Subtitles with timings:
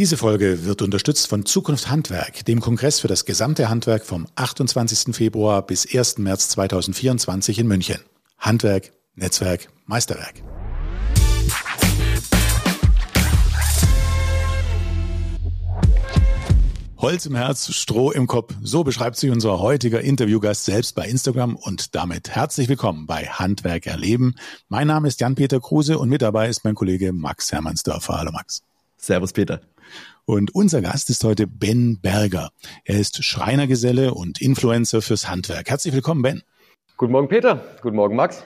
[0.00, 5.14] Diese Folge wird unterstützt von Zukunft Handwerk, dem Kongress für das gesamte Handwerk vom 28.
[5.14, 6.16] Februar bis 1.
[6.16, 7.98] März 2024 in München.
[8.38, 10.42] Handwerk, Netzwerk, Meisterwerk.
[16.96, 18.54] Holz im Herz, Stroh im Kopf.
[18.62, 23.86] So beschreibt sich unser heutiger Interviewgast selbst bei Instagram und damit herzlich willkommen bei Handwerk
[23.86, 24.34] erleben.
[24.70, 28.16] Mein Name ist Jan-Peter Kruse und mit dabei ist mein Kollege Max Hermannsdörfer.
[28.16, 28.62] Hallo Max.
[28.96, 29.60] Servus Peter.
[30.30, 32.50] Und unser Gast ist heute Ben Berger.
[32.84, 35.68] Er ist Schreinergeselle und Influencer fürs Handwerk.
[35.68, 36.42] Herzlich willkommen, Ben.
[36.96, 37.60] Guten Morgen, Peter.
[37.82, 38.44] Guten Morgen, Max.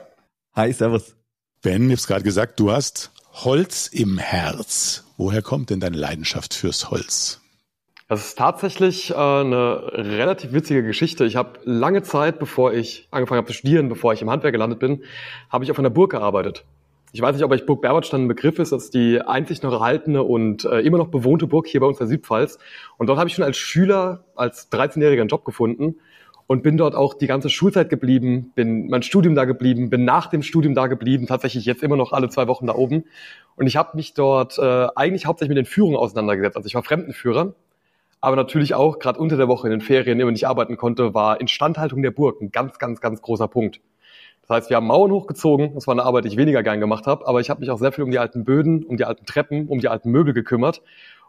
[0.54, 1.14] Hi, servus.
[1.60, 5.04] Ben, ich hab's gerade gesagt, du hast Holz im Herz.
[5.18, 7.42] Woher kommt denn deine Leidenschaft fürs Holz?
[8.08, 11.26] Das ist tatsächlich äh, eine relativ witzige Geschichte.
[11.26, 14.78] Ich habe lange Zeit, bevor ich angefangen habe zu studieren, bevor ich im Handwerk gelandet
[14.78, 15.04] bin,
[15.50, 16.64] habe ich auf einer Burg gearbeitet.
[17.14, 18.72] Ich weiß nicht, ob euch Burg Berbertstein ein Begriff ist.
[18.72, 22.00] Das ist die einzig noch erhaltene und äh, immer noch bewohnte Burg hier bei uns
[22.00, 22.58] in der Südpfalz.
[22.98, 26.00] Und dort habe ich schon als Schüler, als 13-Jähriger einen Job gefunden
[26.48, 30.26] und bin dort auch die ganze Schulzeit geblieben, bin mein Studium da geblieben, bin nach
[30.26, 33.04] dem Studium da geblieben, tatsächlich jetzt immer noch alle zwei Wochen da oben.
[33.54, 36.56] Und ich habe mich dort äh, eigentlich hauptsächlich mit den Führungen auseinandergesetzt.
[36.56, 37.54] Also ich war Fremdenführer,
[38.20, 41.40] aber natürlich auch gerade unter der Woche in den Ferien, immer nicht arbeiten konnte, war
[41.40, 43.78] Instandhaltung der Burg ein ganz, ganz, ganz großer Punkt.
[44.46, 45.74] Das heißt, wir haben Mauern hochgezogen.
[45.74, 47.26] Das war eine Arbeit, die ich weniger gern gemacht habe.
[47.26, 49.68] Aber ich habe mich auch sehr viel um die alten Böden, um die alten Treppen,
[49.68, 50.82] um die alten Möbel gekümmert.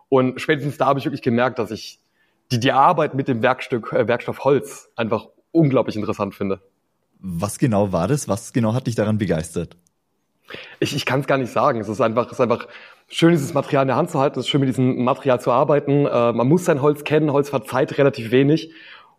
[0.10, 2.00] Und spätestens da habe ich wirklich gemerkt, dass ich
[2.52, 6.62] die, die Arbeit mit dem Werkstück, äh, Werkstoff Holz einfach unglaublich interessant finde.
[7.20, 8.28] Was genau war das?
[8.28, 9.78] Was genau hat dich daran begeistert?
[10.80, 11.80] Ich, ich kann es gar nicht sagen.
[11.80, 12.68] Es ist einfach, es ist einfach
[13.08, 14.40] schön, dieses Material in der Hand zu halten.
[14.40, 16.06] Es ist schön, mit diesem Material zu arbeiten.
[16.06, 17.32] Äh, man muss sein Holz kennen.
[17.32, 18.72] Holz verzeiht relativ wenig.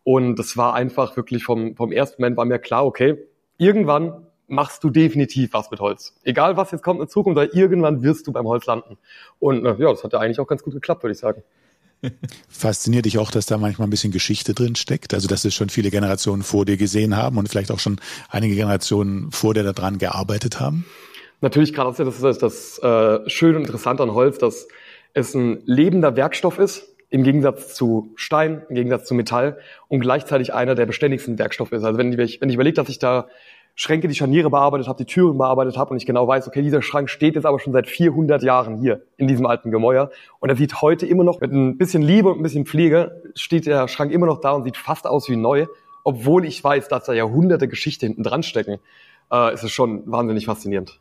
[0.05, 3.19] Und es war einfach wirklich vom, vom ersten Moment war mir klar, okay,
[3.59, 6.15] irgendwann machst du definitiv was mit Holz.
[6.23, 8.97] Egal was jetzt kommt in Zukunft, weil irgendwann wirst du beim Holz landen.
[9.39, 11.43] Und äh, ja, das hat ja eigentlich auch ganz gut geklappt, würde ich sagen.
[12.49, 15.15] Fasziniert dich auch, dass da manchmal ein bisschen Geschichte drin steckt?
[15.15, 18.55] Also, dass es schon viele Generationen vor dir gesehen haben und vielleicht auch schon einige
[18.55, 20.85] Generationen vor dir daran gearbeitet haben?
[21.41, 24.69] Natürlich, gerade das ist das, das äh, Schöne und Interessante an Holz, dass
[25.13, 30.55] es ein lebender Werkstoff ist, im Gegensatz zu Stein, im Gegensatz zu Metall und gleichzeitig
[30.55, 31.85] einer der beständigsten Werkstoffe ist.
[31.85, 33.29] Also wenn ich, wenn ich überlege, dass ich da
[33.79, 36.81] Schränke, die Scharniere bearbeitet habe, die Türen bearbeitet habe und ich genau weiß, okay, dieser
[36.81, 40.11] Schrank steht jetzt aber schon seit 400 Jahren hier in diesem alten Gemäuer
[40.41, 43.67] und er sieht heute immer noch mit ein bisschen Liebe und ein bisschen Pflege steht
[43.67, 45.67] der Schrank immer noch da und sieht fast aus wie neu,
[46.05, 48.79] obwohl ich weiß, dass da Jahrhunderte Geschichte hinten dran stecken.
[49.31, 50.99] Äh, ist es schon wahnsinnig faszinierend.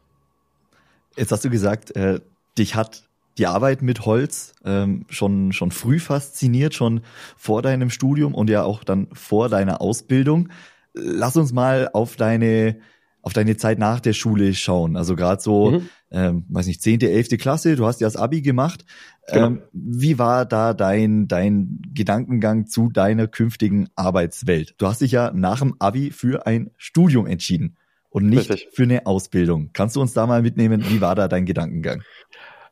[1.16, 2.20] Jetzt hast du gesagt, äh,
[2.58, 3.04] dich hat
[3.38, 7.02] die Arbeit mit Holz ähm, schon schon früh fasziniert, schon
[7.38, 10.50] vor deinem Studium und ja auch dann vor deiner Ausbildung.
[10.96, 12.78] Lass uns mal auf deine
[13.22, 14.96] auf deine Zeit nach der Schule schauen.
[14.96, 15.90] Also gerade so, mhm.
[16.12, 17.76] ähm, weiß nicht, zehnte, elfte Klasse.
[17.76, 18.86] Du hast ja das Abi gemacht.
[19.28, 19.48] Genau.
[19.48, 24.76] Ähm, wie war da dein dein Gedankengang zu deiner künftigen Arbeitswelt?
[24.78, 27.78] Du hast dich ja nach dem Abi für ein Studium entschieden
[28.12, 28.70] und nicht Richtig.
[28.74, 29.72] für eine Ausbildung.
[29.74, 30.86] Kannst du uns da mal mitnehmen?
[30.88, 32.04] Wie war da dein Gedankengang?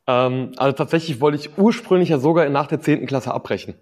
[0.06, 3.74] Ähm, also tatsächlich wollte ich ursprünglich ja sogar nach der zehnten Klasse abbrechen.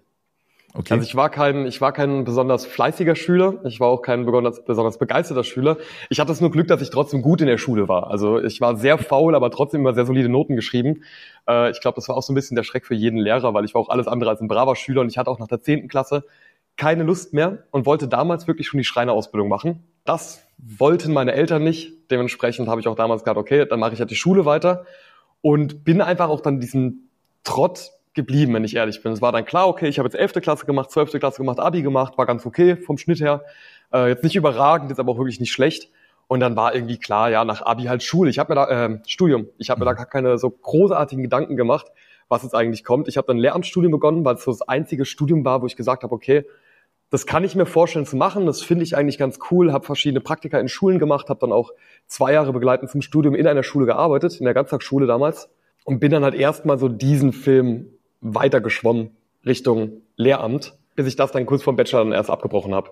[0.74, 0.94] Okay.
[0.94, 4.64] Also ich war kein, ich war kein besonders fleißiger Schüler, ich war auch kein besonders,
[4.64, 5.76] besonders begeisterter Schüler.
[6.08, 8.10] Ich hatte es nur Glück, dass ich trotzdem gut in der Schule war.
[8.10, 11.02] Also ich war sehr faul, aber trotzdem immer sehr solide Noten geschrieben.
[11.46, 13.66] Äh, ich glaube, das war auch so ein bisschen der Schreck für jeden Lehrer, weil
[13.66, 15.60] ich war auch alles andere als ein braver Schüler und ich hatte auch nach der
[15.60, 16.24] zehnten Klasse
[16.78, 19.82] keine Lust mehr und wollte damals wirklich schon die Schreinerausbildung machen.
[20.04, 22.10] Das wollten meine Eltern nicht.
[22.10, 24.86] Dementsprechend habe ich auch damals gesagt, okay, dann mache ich halt die Schule weiter
[25.42, 27.10] und bin einfach auch dann diesen
[27.44, 29.12] Trott geblieben, wenn ich ehrlich bin.
[29.12, 30.34] Es war dann klar, okay, ich habe jetzt 11.
[30.42, 31.12] Klasse gemacht, 12.
[31.12, 33.44] Klasse gemacht, Abi gemacht, war ganz okay vom Schnitt her.
[33.92, 35.90] Äh, jetzt nicht überragend, jetzt aber auch wirklich nicht schlecht.
[36.28, 38.30] Und dann war irgendwie klar, ja, nach Abi halt Schule.
[38.30, 41.56] Ich habe mir da, äh, Studium, ich habe mir da gar keine so großartigen Gedanken
[41.56, 41.86] gemacht,
[42.28, 43.08] was jetzt eigentlich kommt.
[43.08, 46.02] Ich habe dann Lehramtsstudium begonnen, weil es so das einzige Studium war, wo ich gesagt
[46.04, 46.46] habe, okay,
[47.10, 48.46] das kann ich mir vorstellen zu machen.
[48.46, 49.72] Das finde ich eigentlich ganz cool.
[49.72, 51.72] Habe verschiedene Praktika in Schulen gemacht, habe dann auch
[52.06, 55.50] zwei Jahre begleitend zum Studium in einer Schule gearbeitet, in der Ganztagsschule damals.
[55.84, 57.88] Und bin dann halt erstmal so diesen Film
[58.22, 59.10] weitergeschwommen
[59.44, 62.90] Richtung Lehramt, bis ich das dann kurz vor dem Bachelor dann erst abgebrochen habe.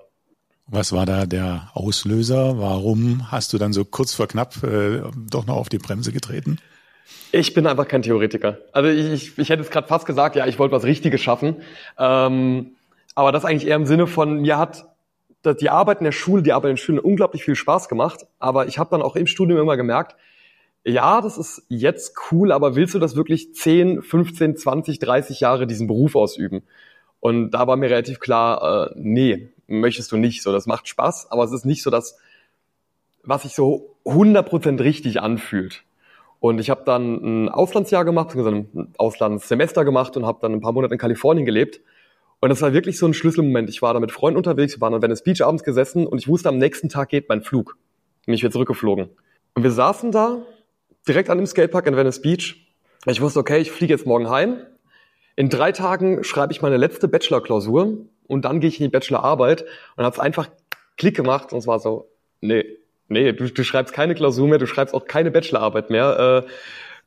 [0.66, 2.58] Was war da der Auslöser?
[2.58, 6.58] Warum hast du dann so kurz vor knapp äh, doch noch auf die Bremse getreten?
[7.32, 8.58] Ich bin einfach kein Theoretiker.
[8.72, 11.62] Also ich, ich, ich hätte es gerade fast gesagt, ja, ich wollte was Richtiges schaffen.
[11.99, 12.72] Ähm,
[13.14, 14.87] aber das eigentlich eher im Sinne von, mir hat
[15.44, 18.26] die Arbeit in der Schule, die Arbeit in den Schulen unglaublich viel Spaß gemacht.
[18.38, 20.16] Aber ich habe dann auch im Studium immer gemerkt,
[20.84, 25.66] ja, das ist jetzt cool, aber willst du das wirklich 10, 15, 20, 30 Jahre
[25.66, 26.62] diesen Beruf ausüben?
[27.20, 30.42] Und da war mir relativ klar, äh, nee, möchtest du nicht.
[30.42, 32.16] So, das macht Spaß, aber es ist nicht so das,
[33.22, 35.84] was sich so 100% richtig anfühlt.
[36.40, 40.72] Und ich habe dann ein Auslandsjahr gemacht, ein Auslandssemester gemacht und habe dann ein paar
[40.72, 41.82] Monate in Kalifornien gelebt.
[42.40, 43.68] Und das war wirklich so ein Schlüsselmoment.
[43.68, 46.28] Ich war da mit Freunden unterwegs, wir waren an Venice Beach abends gesessen und ich
[46.28, 47.76] wusste, am nächsten Tag geht mein Flug.
[48.26, 49.10] Und ich werde zurückgeflogen.
[49.52, 50.38] Und wir saßen da,
[51.06, 52.67] direkt an dem Skatepark in Venice Beach.
[53.06, 54.58] Ich wusste, okay, ich fliege jetzt morgen heim.
[55.37, 59.64] In drei Tagen schreibe ich meine letzte Bachelor-Klausur und dann gehe ich in die Bachelorarbeit
[59.97, 60.49] und habe es einfach
[60.97, 62.11] Klick gemacht und es war so,
[62.41, 62.64] nee,
[63.08, 66.44] nee, du, du schreibst keine Klausur mehr, du schreibst auch keine Bachelorarbeit mehr.
[66.47, 66.50] Äh,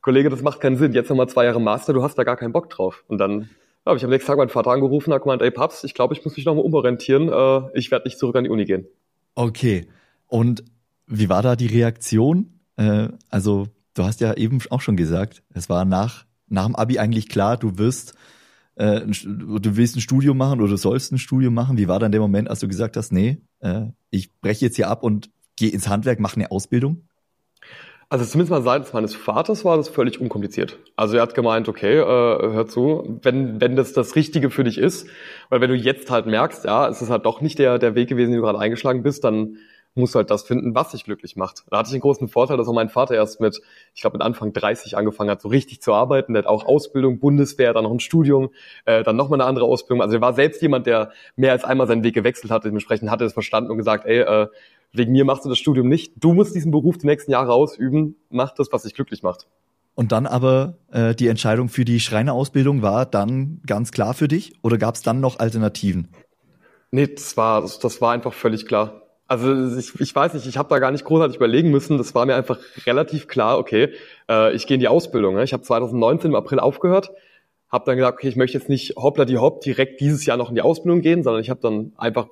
[0.00, 0.92] Kollege, das macht keinen Sinn.
[0.92, 3.04] Jetzt nochmal zwei Jahre Master, du hast da gar keinen Bock drauf.
[3.06, 3.48] Und dann
[3.86, 6.24] habe ich am nächsten Tag meinen Vater angerufen und gemeint, ey Paps, ich glaube, ich
[6.24, 7.28] muss mich nochmal umorientieren.
[7.28, 8.86] Äh, ich werde nicht zurück an die Uni gehen.
[9.34, 9.86] Okay.
[10.26, 10.64] Und
[11.06, 12.60] wie war da die Reaktion?
[12.76, 16.98] Äh, also, du hast ja eben auch schon gesagt, es war nach, nach dem Abi
[16.98, 18.14] eigentlich klar, du wirst
[18.76, 21.78] äh, du willst ein Studium machen oder du sollst ein Studium machen.
[21.78, 24.88] Wie war dann der Moment, als du gesagt hast, nee, äh, ich breche jetzt hier
[24.88, 27.08] ab und gehe ins Handwerk, mache eine Ausbildung?
[28.08, 30.78] Also zumindest mal seitens meines Vaters war das völlig unkompliziert.
[30.94, 34.78] Also er hat gemeint, okay, äh, hör zu, wenn, wenn das das Richtige für dich
[34.78, 35.08] ist,
[35.48, 38.08] weil wenn du jetzt halt merkst, ja, es ist halt doch nicht der, der Weg
[38.08, 39.56] gewesen, den du gerade eingeschlagen bist, dann
[39.94, 41.64] musst du halt das finden, was dich glücklich macht.
[41.70, 43.60] Da hatte ich den großen Vorteil, dass auch mein Vater erst mit,
[43.94, 46.34] ich glaube mit Anfang 30 angefangen hat, so richtig zu arbeiten.
[46.34, 48.50] Der hat auch Ausbildung, Bundeswehr, dann noch ein Studium,
[48.86, 50.02] äh, dann nochmal eine andere Ausbildung.
[50.02, 52.64] Also er war selbst jemand, der mehr als einmal seinen Weg gewechselt hat.
[52.64, 54.48] Dementsprechend hat er es verstanden und gesagt, ey, äh,
[54.92, 56.12] wegen mir machst du das Studium nicht.
[56.16, 58.16] Du musst diesen Beruf die nächsten Jahre ausüben.
[58.30, 59.46] Mach das, was dich glücklich macht.
[59.94, 64.54] Und dann aber äh, die Entscheidung für die Schreinerausbildung war dann ganz klar für dich
[64.62, 66.08] oder gab es dann noch Alternativen?
[66.90, 69.03] Nee, das war, das, das war einfach völlig klar.
[69.26, 71.96] Also ich, ich weiß nicht, ich habe da gar nicht großartig überlegen müssen.
[71.96, 73.92] Das war mir einfach relativ klar, okay,
[74.28, 75.34] äh, ich gehe in die Ausbildung.
[75.34, 75.44] Ne?
[75.44, 77.10] Ich habe 2019 im April aufgehört,
[77.70, 80.50] habe dann gesagt, okay, ich möchte jetzt nicht hoppla die hopp direkt dieses Jahr noch
[80.50, 82.28] in die Ausbildung gehen, sondern ich habe dann einfach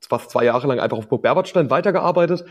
[0.00, 2.44] fast zwei Jahre lang einfach auf Burg Berbertstein weitergearbeitet,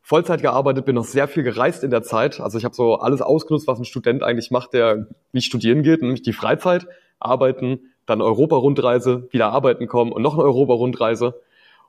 [0.00, 2.40] Vollzeit gearbeitet, bin noch sehr viel gereist in der Zeit.
[2.40, 6.02] Also ich habe so alles ausgenutzt, was ein Student eigentlich macht, der nicht studieren geht,
[6.02, 6.86] nämlich die Freizeit,
[7.20, 11.40] arbeiten, dann Europa-Rundreise, wieder arbeiten kommen und noch eine Europa-Rundreise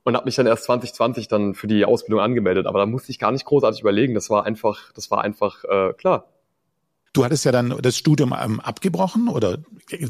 [0.05, 2.67] und habe mich dann erst 2020 dann für die Ausbildung angemeldet.
[2.67, 4.13] Aber da musste ich gar nicht großartig überlegen.
[4.13, 6.27] Das war einfach, das war einfach äh, klar.
[7.11, 9.57] Du hattest ja dann das Studium ähm, abgebrochen oder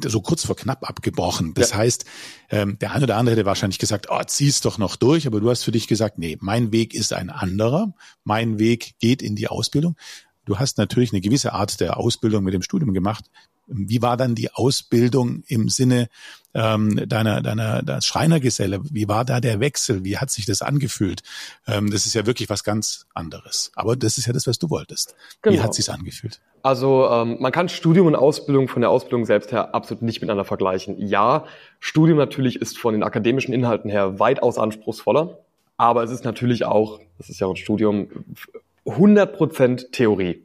[0.06, 1.54] so kurz vor knapp abgebrochen.
[1.54, 1.78] Das ja.
[1.78, 2.04] heißt,
[2.50, 5.50] ähm, der eine oder andere hätte wahrscheinlich gesagt, oh, zieh's doch noch durch, aber du
[5.50, 7.94] hast für dich gesagt, nee, mein Weg ist ein anderer.
[8.26, 9.96] Mein Weg geht in die Ausbildung.
[10.44, 13.26] Du hast natürlich eine gewisse Art der Ausbildung mit dem Studium gemacht.
[13.68, 16.08] Wie war dann die Ausbildung im Sinne
[16.54, 18.82] ähm, deiner, deiner, deiner Schreinergeselle?
[18.84, 20.04] Wie war da der Wechsel?
[20.04, 21.24] Wie hat sich das angefühlt?
[21.68, 23.72] Ähm, das ist ja wirklich was ganz anderes.
[23.76, 25.16] Aber das ist ja das, was du wolltest.
[25.42, 25.56] Genau.
[25.56, 26.42] Wie hat sich's angefühlt?
[26.66, 30.46] Also ähm, man kann Studium und Ausbildung von der Ausbildung selbst her absolut nicht miteinander
[30.46, 30.96] vergleichen.
[30.98, 31.46] Ja,
[31.80, 35.38] Studium natürlich ist von den akademischen Inhalten her weitaus anspruchsvoller,
[35.78, 38.08] aber es ist natürlich auch, das ist ja auch ein Studium,
[38.86, 40.45] 100% Theorie.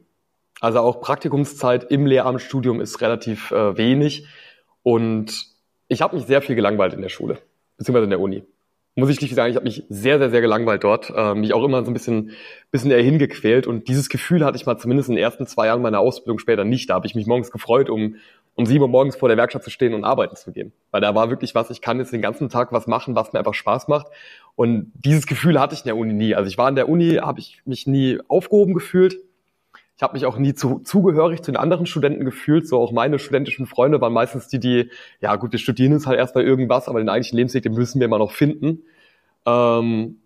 [0.61, 4.27] Also auch Praktikumszeit im Lehramtsstudium ist relativ äh, wenig.
[4.83, 5.47] Und
[5.89, 7.39] ich habe mich sehr viel gelangweilt in der Schule,
[7.77, 8.43] beziehungsweise in der Uni.
[8.95, 11.63] Muss ich nicht sagen, ich habe mich sehr, sehr, sehr gelangweilt dort, äh, mich auch
[11.63, 12.31] immer so ein bisschen,
[12.71, 13.67] bisschen eher hingequält.
[13.67, 16.63] Und dieses Gefühl hatte ich mal zumindest in den ersten zwei Jahren meiner Ausbildung später
[16.63, 16.89] nicht.
[16.89, 18.15] Da habe ich mich morgens gefreut, um
[18.55, 20.73] um sieben Uhr morgens vor der Werkstatt zu stehen und arbeiten zu gehen.
[20.91, 23.39] Weil da war wirklich was, ich kann jetzt den ganzen Tag was machen, was mir
[23.39, 24.07] einfach Spaß macht.
[24.55, 26.35] Und dieses Gefühl hatte ich in der Uni nie.
[26.35, 29.15] Also ich war in der Uni, habe ich mich nie aufgehoben gefühlt.
[30.01, 32.67] Ich habe mich auch nie zu, zugehörig zu den anderen Studenten gefühlt.
[32.67, 34.89] So auch meine studentischen Freunde waren meistens die, die,
[35.19, 38.05] ja gut, wir studieren jetzt halt erstmal irgendwas, aber den eigentlichen Lebensweg, den müssen wir
[38.05, 38.81] immer noch finden.
[39.45, 40.17] Ähm,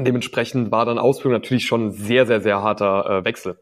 [0.00, 3.58] dementsprechend war dann Ausbildung natürlich schon ein sehr, sehr, sehr harter äh, Wechsel.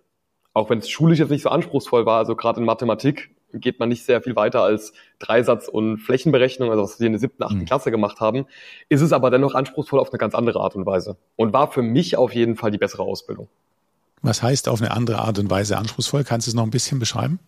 [0.53, 3.89] Auch wenn es schulisch jetzt nicht so anspruchsvoll war, also gerade in Mathematik geht man
[3.89, 7.59] nicht sehr viel weiter als Dreisatz- und Flächenberechnung, also was wir in der siebten, achten
[7.59, 7.65] mhm.
[7.65, 8.47] Klasse gemacht haben,
[8.89, 11.17] ist es aber dennoch anspruchsvoll auf eine ganz andere Art und Weise.
[11.35, 13.49] Und war für mich auf jeden Fall die bessere Ausbildung.
[14.25, 16.25] Was heißt auf eine andere Art und Weise anspruchsvoll?
[16.25, 17.39] Kannst du es noch ein bisschen beschreiben?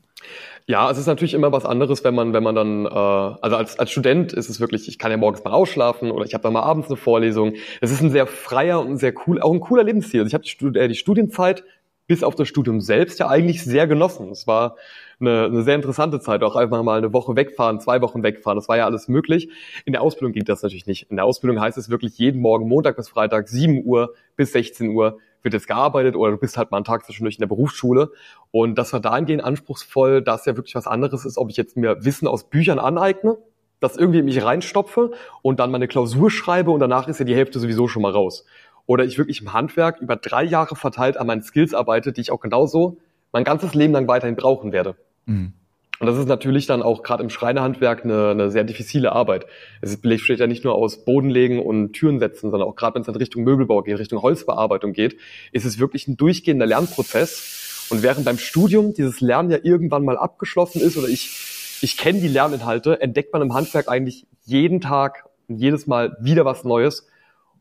[0.66, 3.78] Ja, es ist natürlich immer was anderes, wenn man, wenn man dann, äh, also als,
[3.78, 6.52] als Student ist es wirklich, ich kann ja morgens mal ausschlafen oder ich habe dann
[6.52, 7.54] mal abends eine Vorlesung.
[7.80, 10.20] Es ist ein sehr freier und sehr cool, auch ein cooler Lebensstil.
[10.20, 11.64] Also ich habe die, Stud äh, die Studienzeit
[12.08, 14.30] bis auf das Studium selbst ja eigentlich sehr genossen.
[14.30, 14.76] Es war
[15.18, 18.68] eine, eine sehr interessante Zeit, auch einfach mal eine Woche wegfahren, zwei Wochen wegfahren, das
[18.68, 19.48] war ja alles möglich.
[19.86, 21.10] In der Ausbildung geht das natürlich nicht.
[21.10, 24.90] In der Ausbildung heißt es wirklich jeden Morgen, Montag bis Freitag, 7 Uhr bis 16
[24.90, 28.10] Uhr wird jetzt gearbeitet oder du bist halt mal einen Tag zwischendurch in der Berufsschule.
[28.50, 32.04] Und das war dahingehend anspruchsvoll, dass ja wirklich was anderes ist, ob ich jetzt mir
[32.04, 33.38] Wissen aus Büchern aneigne,
[33.80, 35.12] das irgendwie in mich reinstopfe
[35.42, 38.44] und dann meine Klausur schreibe und danach ist ja die Hälfte sowieso schon mal raus.
[38.86, 42.32] Oder ich wirklich im Handwerk über drei Jahre verteilt an meinen Skills arbeite, die ich
[42.32, 42.98] auch genauso
[43.32, 44.96] mein ganzes Leben lang weiterhin brauchen werde.
[45.26, 45.52] Mhm.
[45.98, 49.46] Und das ist natürlich dann auch gerade im Schreinerhandwerk eine, eine sehr diffizile Arbeit.
[49.80, 53.08] Es besteht ja nicht nur aus Bodenlegen und Türen setzen, sondern auch gerade wenn es
[53.08, 55.16] in Richtung Möbelbau geht, Richtung Holzbearbeitung geht,
[55.52, 57.86] ist es wirklich ein durchgehender Lernprozess.
[57.90, 62.20] Und während beim Studium dieses Lernen ja irgendwann mal abgeschlossen ist oder ich, ich kenne
[62.20, 67.06] die Lerninhalte, entdeckt man im Handwerk eigentlich jeden Tag und jedes Mal wieder was Neues.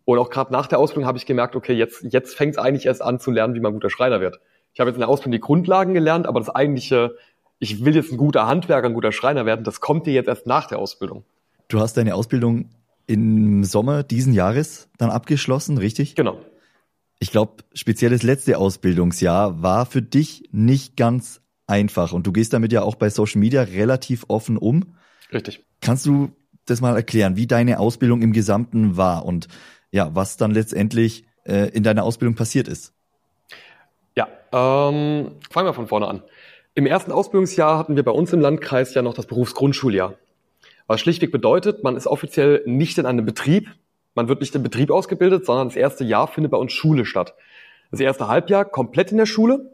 [0.04, 2.86] Und auch gerade nach der Ausbildung habe ich gemerkt, okay, jetzt, jetzt fängt es eigentlich
[2.86, 4.40] erst an zu lernen, wie man guter Schreiner wird.
[4.74, 7.16] Ich habe jetzt in der Ausbildung die Grundlagen gelernt, aber das eigentliche,
[7.60, 10.48] ich will jetzt ein guter Handwerker, ein guter Schreiner werden, das kommt dir jetzt erst
[10.48, 11.24] nach der Ausbildung.
[11.68, 12.70] Du hast deine Ausbildung
[13.08, 16.16] im Sommer diesen Jahres dann abgeschlossen, richtig?
[16.16, 16.40] Genau.
[17.20, 22.54] Ich glaube, speziell das letzte Ausbildungsjahr war für dich nicht ganz einfach und du gehst
[22.54, 24.96] damit ja auch bei Social Media relativ offen um.
[25.32, 25.64] Richtig.
[25.82, 26.32] Kannst du
[26.66, 29.48] das mal erklären, wie deine Ausbildung im Gesamten war und
[29.92, 32.94] ja, was dann letztendlich äh, in deiner Ausbildung passiert ist?
[34.16, 36.24] Ja, ähm, fangen wir von vorne an.
[36.78, 40.16] Im ersten Ausbildungsjahr hatten wir bei uns im Landkreis ja noch das Berufsgrundschuljahr.
[40.88, 43.70] Was schlichtweg bedeutet, man ist offiziell nicht in einem Betrieb,
[44.14, 47.34] man wird nicht im Betrieb ausgebildet, sondern das erste Jahr findet bei uns Schule statt.
[47.92, 49.72] Das erste Halbjahr komplett in der Schule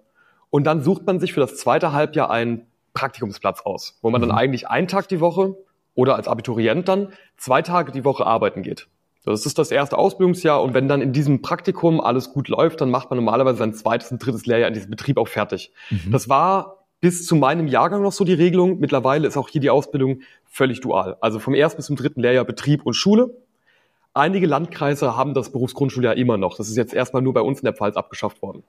[0.51, 4.29] und dann sucht man sich für das zweite Halbjahr einen Praktikumsplatz aus, wo man dann
[4.29, 4.37] mhm.
[4.37, 5.57] eigentlich einen Tag die Woche
[5.95, 8.87] oder als Abiturient dann zwei Tage die Woche arbeiten geht.
[9.25, 12.91] Das ist das erste Ausbildungsjahr und wenn dann in diesem Praktikum alles gut läuft, dann
[12.91, 15.71] macht man normalerweise sein zweites und drittes Lehrjahr in diesem Betrieb auch fertig.
[15.89, 16.11] Mhm.
[16.11, 18.79] Das war bis zu meinem Jahrgang noch so die Regelung.
[18.79, 21.17] Mittlerweile ist auch hier die Ausbildung völlig dual.
[21.19, 23.35] Also vom ersten bis zum dritten Lehrjahr Betrieb und Schule.
[24.13, 26.57] Einige Landkreise haben das Berufsgrundschuljahr immer noch.
[26.57, 28.63] Das ist jetzt erstmal nur bei uns in der Pfalz abgeschafft worden.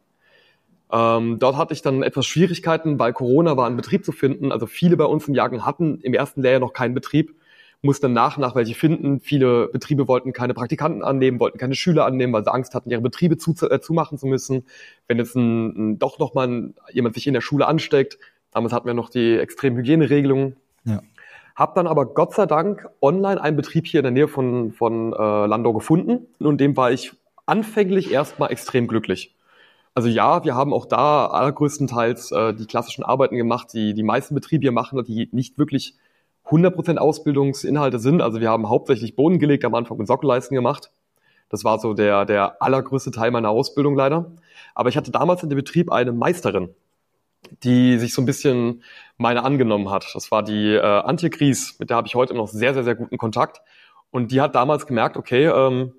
[0.90, 4.50] Ähm, dort hatte ich dann etwas Schwierigkeiten, weil Corona war, einen Betrieb zu finden.
[4.50, 7.34] Also viele bei uns im Jahrgang hatten im ersten Lehrjahr noch keinen Betrieb
[7.82, 9.20] mussten nach nach welche finden.
[9.20, 13.00] Viele Betriebe wollten keine Praktikanten annehmen, wollten keine Schüler annehmen, weil sie Angst hatten, ihre
[13.00, 14.64] Betriebe zu, äh, zumachen zu müssen.
[15.08, 18.18] Wenn jetzt ein, ein, doch noch mal jemand sich in der Schule ansteckt,
[18.52, 20.56] damals hatten wir noch die extremen Hygieneregelungen.
[20.84, 21.02] Ja.
[21.56, 25.12] Hab dann aber Gott sei Dank online einen Betrieb hier in der Nähe von, von
[25.12, 27.12] äh, Landau gefunden und dem war ich
[27.46, 29.34] anfänglich erstmal extrem glücklich.
[29.94, 34.34] Also ja, wir haben auch da allergrößtenteils äh, die klassischen Arbeiten gemacht, die die meisten
[34.34, 35.96] Betriebe hier machen, die nicht wirklich
[36.52, 38.20] 100% Ausbildungsinhalte sind.
[38.20, 40.90] Also wir haben hauptsächlich Boden gelegt am Anfang und Sockelleisten gemacht.
[41.48, 44.32] Das war so der, der allergrößte Teil meiner Ausbildung leider.
[44.74, 46.70] Aber ich hatte damals in dem Betrieb eine Meisterin,
[47.62, 48.82] die sich so ein bisschen
[49.16, 50.10] meine angenommen hat.
[50.14, 52.94] Das war die äh, Antje Gries, mit der habe ich heute noch sehr, sehr, sehr
[52.94, 53.60] guten Kontakt.
[54.10, 55.92] Und die hat damals gemerkt, okay, ähm,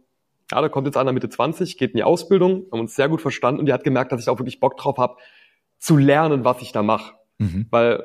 [0.51, 3.21] ja, da kommt jetzt einer Mitte 20, geht in die Ausbildung, haben uns sehr gut
[3.21, 5.17] verstanden und die hat gemerkt, dass ich auch wirklich Bock drauf habe,
[5.79, 7.13] zu lernen, was ich da mache.
[7.39, 7.67] Mhm.
[7.69, 8.03] Weil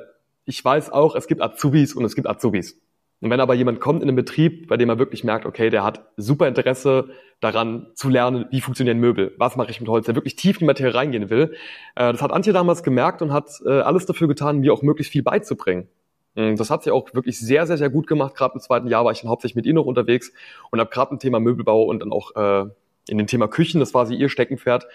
[0.49, 2.81] ich weiß auch, es gibt Azubis und es gibt Azubis.
[3.21, 5.85] Und wenn aber jemand kommt in einen Betrieb, bei dem er wirklich merkt, okay, der
[5.85, 10.15] hat super Interesse daran zu lernen, wie funktionieren Möbel, was mache ich mit Holz, der
[10.15, 11.55] wirklich tief in die Materie reingehen will,
[11.97, 15.13] äh, das hat Antje damals gemerkt und hat äh, alles dafür getan, mir auch möglichst
[15.13, 15.89] viel beizubringen.
[16.35, 18.37] Das hat sie auch wirklich sehr, sehr, sehr gut gemacht.
[18.37, 20.33] Gerade im zweiten Jahr war ich dann hauptsächlich mit ihr noch unterwegs
[20.71, 22.71] und habe gerade im Thema Möbelbau und dann auch äh,
[23.09, 24.87] in dem Thema Küchen, das war sie ihr Steckenpferd,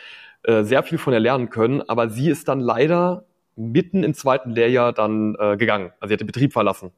[0.43, 1.81] äh, sehr viel von ihr lernen können.
[1.81, 5.91] Aber sie ist dann leider mitten im zweiten Lehrjahr dann äh, gegangen.
[5.99, 6.91] Also sie hat den Betrieb verlassen.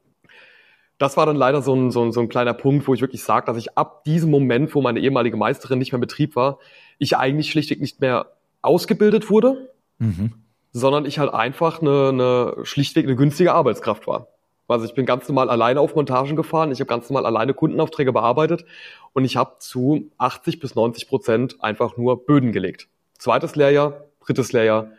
[0.98, 3.22] Das war dann leider so ein, so ein, so ein kleiner Punkt, wo ich wirklich
[3.22, 6.58] sage, dass ich ab diesem Moment, wo meine ehemalige Meisterin nicht mehr im Betrieb war,
[6.98, 8.32] ich eigentlich schlichtweg nicht mehr
[8.62, 10.32] ausgebildet wurde, mhm.
[10.72, 14.28] sondern ich halt einfach eine, eine schlichtweg eine günstige Arbeitskraft war.
[14.68, 18.12] Also ich bin ganz normal alleine auf Montagen gefahren, ich habe ganz normal alleine Kundenaufträge
[18.12, 18.64] bearbeitet
[19.12, 22.88] und ich habe zu 80 bis 90 Prozent einfach nur Böden gelegt.
[23.18, 24.90] Zweites Lehrjahr, drittes Lehrjahr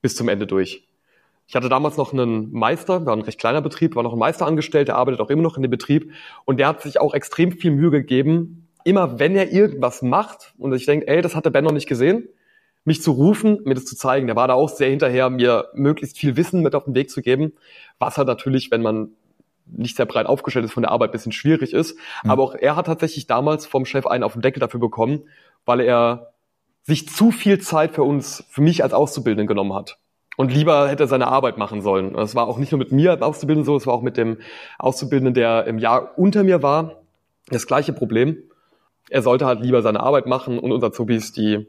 [0.00, 0.85] bis zum Ende durch.
[1.48, 4.46] Ich hatte damals noch einen Meister, war ein recht kleiner Betrieb, war noch ein Meister
[4.46, 6.12] angestellt, der arbeitet auch immer noch in dem Betrieb
[6.44, 10.72] und der hat sich auch extrem viel Mühe gegeben, immer wenn er irgendwas macht und
[10.74, 12.28] ich denke, ey, das hat der Ben noch nicht gesehen,
[12.84, 14.26] mich zu rufen, mir das zu zeigen.
[14.26, 17.22] Der war da auch sehr hinterher, mir möglichst viel Wissen mit auf den Weg zu
[17.22, 17.52] geben,
[17.98, 19.10] was halt natürlich, wenn man
[19.66, 21.96] nicht sehr breit aufgestellt ist, von der Arbeit bisschen schwierig ist.
[22.24, 22.30] Mhm.
[22.30, 25.24] Aber auch er hat tatsächlich damals vom Chef einen auf den Deckel dafür bekommen,
[25.64, 26.32] weil er
[26.82, 29.98] sich zu viel Zeit für uns, für mich als Auszubildenden genommen hat
[30.36, 32.14] und lieber hätte er seine Arbeit machen sollen.
[32.14, 34.38] Das war auch nicht nur mit mir Auszubildenden so, es war auch mit dem
[34.78, 37.02] Auszubildenden, der im Jahr unter mir war,
[37.48, 38.36] das gleiche Problem.
[39.08, 41.66] Er sollte halt lieber seine Arbeit machen und unser Zubis die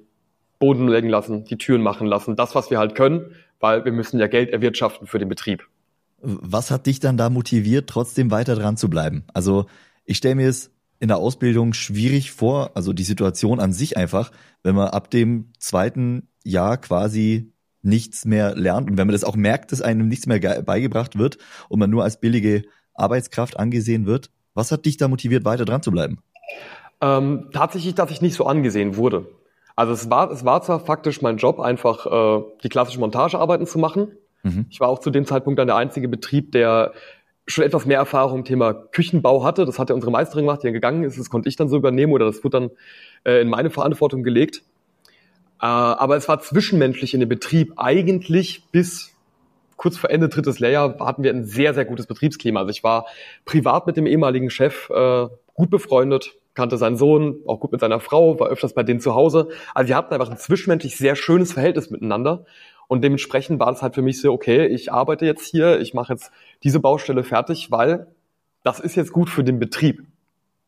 [0.60, 4.20] Boden legen lassen, die Türen machen lassen, das, was wir halt können, weil wir müssen
[4.20, 5.68] ja Geld erwirtschaften für den Betrieb.
[6.20, 9.24] Was hat dich dann da motiviert, trotzdem weiter dran zu bleiben?
[9.34, 9.68] Also
[10.04, 14.32] ich stelle mir es in der Ausbildung schwierig vor, also die Situation an sich einfach,
[14.64, 19.36] wenn man ab dem zweiten Jahr quasi nichts mehr lernt und wenn man das auch
[19.36, 21.38] merkt, dass einem nichts mehr beigebracht wird
[21.70, 25.84] und man nur als billige Arbeitskraft angesehen wird, was hat dich da motiviert, weiter dran
[25.84, 26.20] zu bleiben?
[27.00, 29.28] Ähm, tatsächlich, dass ich nicht so angesehen wurde.
[29.76, 33.78] Also es war, es war zwar faktisch mein Job, einfach äh, die klassischen Montagearbeiten zu
[33.78, 34.14] machen.
[34.42, 34.66] Mhm.
[34.70, 36.94] Ich war auch zu dem Zeitpunkt dann der einzige Betrieb, der
[37.46, 39.66] schon etwas mehr Erfahrung im Thema Küchenbau hatte.
[39.66, 41.20] Das hat ja unsere Meisterin gemacht, die dann gegangen ist.
[41.20, 42.72] Das konnte ich dann so übernehmen oder das wurde dann
[43.24, 44.64] äh, in meine Verantwortung gelegt.
[45.62, 49.14] Äh, aber es war zwischenmenschlich in dem Betrieb eigentlich bis
[49.78, 52.60] kurz vor Ende drittes Lehrjahr hatten wir ein sehr, sehr gutes Betriebsklima.
[52.60, 53.06] Also ich war
[53.46, 58.00] privat mit dem ehemaligen Chef äh, gut befreundet, kannte seinen Sohn, auch gut mit seiner
[58.00, 59.50] Frau, war öfters bei denen zu Hause.
[59.74, 62.46] Also wir hatten einfach ein zwischenmenschlich sehr schönes Verhältnis miteinander.
[62.88, 66.14] Und dementsprechend war es halt für mich so, okay, ich arbeite jetzt hier, ich mache
[66.14, 66.32] jetzt
[66.64, 68.08] diese Baustelle fertig, weil
[68.64, 70.06] das ist jetzt gut für den Betrieb.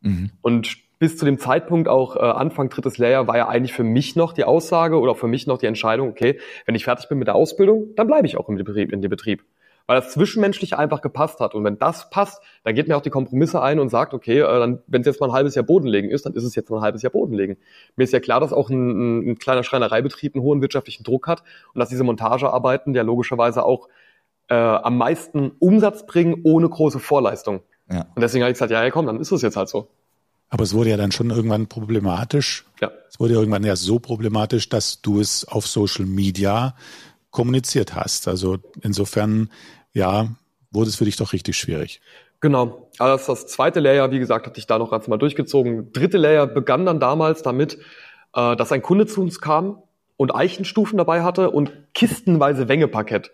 [0.01, 0.31] Mhm.
[0.41, 4.15] Und bis zu dem Zeitpunkt auch äh, Anfang drittes Lehrjahr war ja eigentlich für mich
[4.15, 7.27] noch die Aussage oder für mich noch die Entscheidung, okay, wenn ich fertig bin mit
[7.27, 9.43] der Ausbildung, dann bleibe ich auch im Betrieb, in dem Betrieb.
[9.87, 11.55] Weil das Zwischenmenschliche einfach gepasst hat.
[11.55, 14.59] Und wenn das passt, dann geht mir auch die Kompromisse ein und sagt, okay, äh,
[14.59, 16.77] dann, wenn es jetzt mal ein halbes Jahr Bodenlegen ist, dann ist es jetzt mal
[16.77, 17.57] ein halbes Jahr Bodenlegen.
[17.95, 21.43] Mir ist ja klar, dass auch ein, ein kleiner Schreinereibetrieb einen hohen wirtschaftlichen Druck hat
[21.73, 23.87] und dass diese Montagearbeiten ja logischerweise auch
[24.49, 27.61] äh, am meisten Umsatz bringen ohne große Vorleistung.
[27.89, 28.05] Ja.
[28.13, 29.87] Und deswegen habe ich gesagt, ja, ja, komm, dann ist es jetzt halt so.
[30.49, 32.65] Aber es wurde ja dann schon irgendwann problematisch.
[32.81, 32.91] Ja.
[33.07, 36.75] Es wurde ja irgendwann ja so problematisch, dass du es auf Social Media
[37.31, 38.27] kommuniziert hast.
[38.27, 39.49] Also insofern,
[39.93, 40.29] ja,
[40.71, 42.01] wurde es für dich doch richtig schwierig.
[42.41, 42.89] Genau.
[42.97, 45.91] Also das zweite Layer, wie gesagt, hatte ich da noch ganz mal durchgezogen.
[45.91, 47.77] Dritte Layer begann dann damals damit,
[48.33, 49.81] äh, dass ein Kunde zu uns kam
[50.17, 53.31] und Eichenstufen dabei hatte und kistenweise Wengeparkett.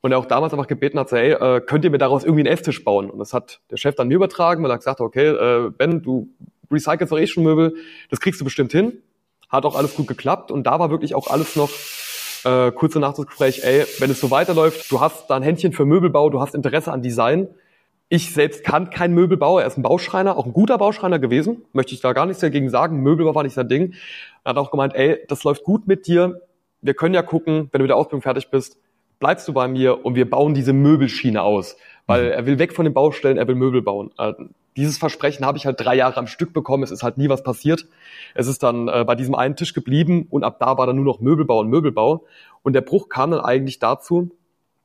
[0.00, 2.42] Und er auch damals einfach gebeten hat, so, hey, äh, könnt ihr mir daraus irgendwie
[2.42, 3.10] einen Esstisch bauen?
[3.10, 6.02] Und das hat der Chef dann mir übertragen, weil er gesagt hat, okay, äh, Ben,
[6.02, 6.28] du
[6.70, 7.74] recycelst doch eh schon Möbel,
[8.10, 9.02] das kriegst du bestimmt hin.
[9.48, 11.70] Hat auch alles gut geklappt und da war wirklich auch alles noch
[12.44, 15.72] äh, kurz nach das Gespräch, ey, wenn es so weiterläuft, du hast da ein Händchen
[15.72, 17.48] für Möbelbau, du hast Interesse an Design.
[18.10, 21.94] Ich selbst kann kein Möbelbauer, er ist ein Bauschreiner, auch ein guter Bauschreiner gewesen, möchte
[21.94, 23.00] ich da gar nichts dagegen sagen.
[23.00, 23.94] Möbelbau war nicht sein Ding.
[24.44, 26.42] Er hat auch gemeint, ey, das läuft gut mit dir.
[26.82, 28.76] Wir können ja gucken, wenn du mit der Ausbildung fertig bist,
[29.18, 31.76] bleibst du bei mir und wir bauen diese Möbelschiene aus.
[32.06, 32.32] Weil mhm.
[32.32, 34.10] er will weg von den Baustellen, er will Möbel bauen.
[34.76, 36.82] Dieses Versprechen habe ich halt drei Jahre am Stück bekommen.
[36.82, 37.86] Es ist halt nie was passiert.
[38.34, 41.04] Es ist dann äh, bei diesem einen Tisch geblieben und ab da war dann nur
[41.04, 42.24] noch Möbelbau und Möbelbau.
[42.62, 44.30] Und der Bruch kam dann eigentlich dazu,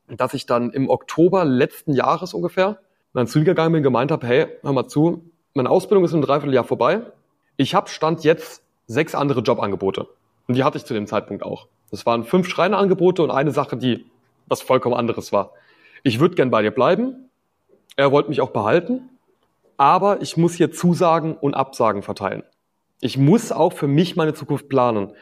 [0.08, 2.80] dass ich dann im Oktober letzten Jahres ungefähr
[3.14, 5.24] dann zu gegangen bin und gemeint habe, hey, hör mal zu,
[5.56, 7.02] meine Ausbildung ist in einem Dreivierteljahr vorbei.
[7.58, 10.08] Ich habe Stand jetzt sechs andere Jobangebote.
[10.48, 11.68] Und die hatte ich zu dem Zeitpunkt auch.
[11.90, 14.06] Das waren fünf Schreinerangebote und eine Sache, die
[14.48, 15.52] was vollkommen anderes war.
[16.04, 17.30] Ich würde gern bei dir bleiben.
[17.96, 19.10] Er wollte mich auch behalten
[19.80, 22.44] aber ich muss hier Zusagen und Absagen verteilen.
[23.00, 25.14] Ich muss auch für mich meine Zukunft planen.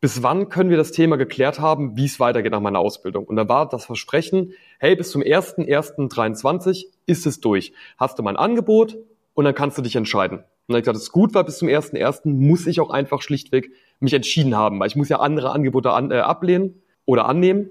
[0.00, 3.26] Bis wann können wir das Thema geklärt haben, wie es weitergeht nach meiner Ausbildung?
[3.26, 7.74] Und da war das Versprechen, hey, bis zum 1.1.23 ist es durch.
[7.98, 8.96] Hast du mein Angebot
[9.34, 10.38] und dann kannst du dich entscheiden.
[10.38, 12.22] Und dann habe ich gesagt, ist gut, weil bis zum 1.1.
[12.24, 16.10] muss ich auch einfach schlichtweg mich entschieden haben, weil ich muss ja andere Angebote an,
[16.10, 17.68] äh, ablehnen oder annehmen.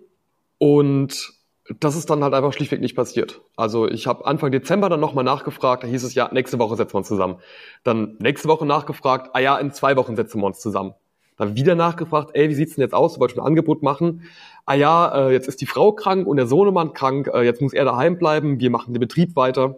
[0.59, 1.33] Und
[1.79, 3.41] das ist dann halt einfach schlichtweg nicht passiert.
[3.55, 6.93] Also ich habe Anfang Dezember dann nochmal nachgefragt, da hieß es ja, nächste Woche setzen
[6.93, 7.37] wir uns zusammen.
[7.83, 10.93] Dann nächste Woche nachgefragt, ah ja, in zwei Wochen setzen wir uns zusammen.
[11.37, 14.23] Dann wieder nachgefragt, ey, wie sieht's denn jetzt aus, du wolltest ein Angebot machen.
[14.65, 17.73] Ah ja, äh, jetzt ist die Frau krank und der Sohnemann krank, äh, jetzt muss
[17.73, 19.77] er daheim bleiben, wir machen den Betrieb weiter.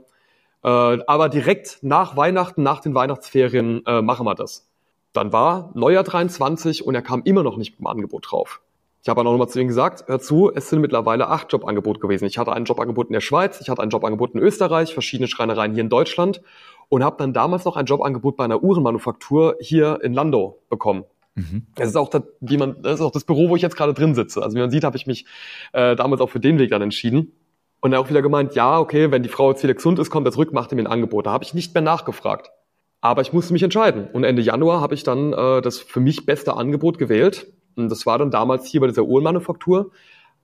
[0.63, 4.67] Äh, aber direkt nach Weihnachten, nach den Weihnachtsferien machen wir das.
[5.13, 8.61] Dann war Neujahr 23 und er kam immer noch nicht mit dem Angebot drauf.
[9.07, 12.25] Ich habe auch nochmal zu ihm gesagt, hör zu, es sind mittlerweile acht Jobangebote gewesen.
[12.25, 15.71] Ich hatte ein Jobangebot in der Schweiz, ich hatte ein Jobangebot in Österreich, verschiedene Schreinereien
[15.71, 16.41] hier in Deutschland
[16.89, 21.05] und habe dann damals noch ein Jobangebot bei einer Uhrenmanufaktur hier in Landau bekommen.
[21.35, 21.67] Mhm.
[21.75, 23.93] Das ist auch das, wie man, das ist auch das Büro, wo ich jetzt gerade
[23.93, 24.43] drin sitze.
[24.43, 25.25] Also wie man sieht, habe ich mich
[25.71, 27.31] äh, damals auch für den Weg dann entschieden.
[27.79, 30.33] Und auch wieder gemeint, ja, okay, wenn die Frau jetzt wieder gesund ist, kommt er
[30.33, 31.27] zurück, macht ihm ein Angebot.
[31.27, 32.51] Da habe ich nicht mehr nachgefragt.
[32.99, 34.09] Aber ich musste mich entscheiden.
[34.11, 37.47] Und Ende Januar habe ich dann äh, das für mich beste Angebot gewählt.
[37.77, 39.91] Und das war dann damals hier bei dieser Uhrenmanufaktur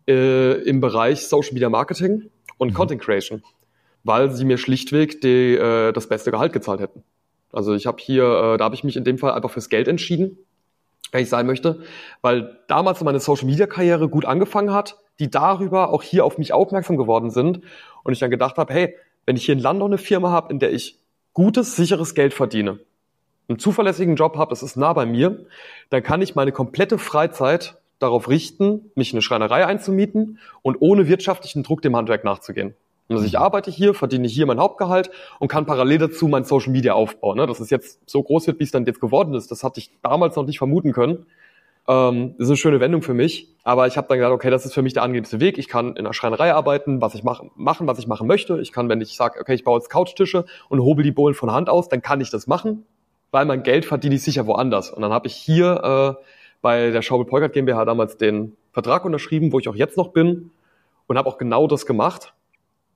[0.08, 2.74] äh, im Bereich Social Media Marketing und mhm.
[2.74, 3.44] Content Creation,
[4.04, 7.04] weil sie mir schlichtweg die, äh, das beste Gehalt gezahlt hätten.
[7.52, 9.88] Also ich habe hier, äh, da habe ich mich in dem Fall einfach fürs Geld
[9.88, 10.38] entschieden,
[11.12, 11.82] wenn ich sein möchte,
[12.22, 16.54] weil damals meine Social Media Karriere gut angefangen hat, die darüber auch hier auf mich
[16.54, 17.62] aufmerksam geworden sind
[18.04, 20.60] und ich dann gedacht habe, hey, wenn ich hier in London eine Firma habe, in
[20.60, 21.00] der ich
[21.34, 22.80] gutes, sicheres Geld verdiene,
[23.48, 25.46] einen zuverlässigen Job habe, das ist nah bei mir,
[25.90, 31.08] dann kann ich meine komplette Freizeit darauf richten, mich in eine Schreinerei einzumieten und ohne
[31.08, 32.76] wirtschaftlichen Druck dem Handwerk nachzugehen.
[33.10, 36.94] Also ich arbeite hier, verdiene hier mein Hauptgehalt und kann parallel dazu mein Social Media
[36.94, 37.38] aufbauen.
[37.38, 37.46] Ne?
[37.48, 39.92] Dass es jetzt so groß wird, wie es dann jetzt geworden ist, das hatte ich
[40.02, 41.26] damals noch nicht vermuten können.
[41.88, 43.50] Ähm, das ist eine schöne Wendung für mich.
[43.64, 45.58] Aber ich habe dann gesagt, okay, das ist für mich der angenehmste Weg.
[45.58, 48.60] Ich kann in einer Schreinerei arbeiten, was ich mach, machen, was ich machen möchte.
[48.62, 51.52] Ich kann, wenn ich sage, okay, ich baue jetzt Couchtische und hobel die Bohlen von
[51.52, 52.86] Hand aus, dann kann ich das machen
[53.34, 54.92] weil mein Geld verdiene ich sicher woanders.
[54.92, 56.24] Und dann habe ich hier äh,
[56.62, 60.52] bei der Schaubel Polkert GmbH damals den Vertrag unterschrieben, wo ich auch jetzt noch bin
[61.08, 62.34] und habe auch genau das gemacht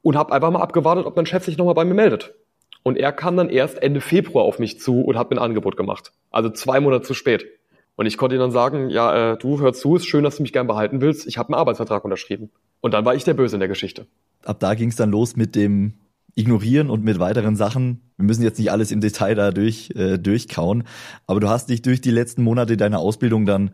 [0.03, 2.35] und habe einfach mal abgewartet, ob mein Chef sich nochmal bei mir meldet.
[2.83, 5.75] Und er kam dann erst Ende Februar auf mich zu und hat mir ein Angebot
[5.75, 6.13] gemacht.
[6.29, 7.47] Also zwei Monate zu spät.
[7.95, 10.43] Und ich konnte ihnen dann sagen, ja, äh, du hör zu, ist schön, dass du
[10.43, 11.25] mich gern behalten willst.
[11.25, 12.51] Ich habe einen Arbeitsvertrag unterschrieben.
[12.79, 14.05] Und dann war ich der Böse in der Geschichte.
[14.45, 15.93] Ab da ging es dann los mit dem
[16.37, 18.11] Ignorieren und mit weiteren Sachen.
[18.17, 20.83] Wir müssen jetzt nicht alles im Detail da durch, äh, durchkauen,
[21.25, 23.71] aber du hast dich durch die letzten Monate deiner Ausbildung dann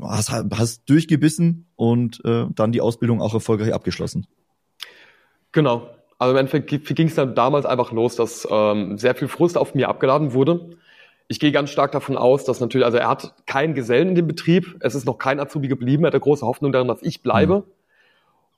[0.00, 4.26] hast, hast durchgebissen und äh, dann die Ausbildung auch erfolgreich abgeschlossen.
[5.52, 5.88] Genau.
[6.18, 9.74] Also im Endeffekt ging es dann damals einfach los, dass ähm, sehr viel Frust auf
[9.74, 10.76] mir abgeladen wurde
[11.28, 14.26] ich gehe ganz stark davon aus, dass natürlich, also er hat keinen Gesellen in dem
[14.26, 17.60] Betrieb, es ist noch kein Azubi geblieben, er hatte große Hoffnung darin, dass ich bleibe.
[17.60, 17.62] Mhm.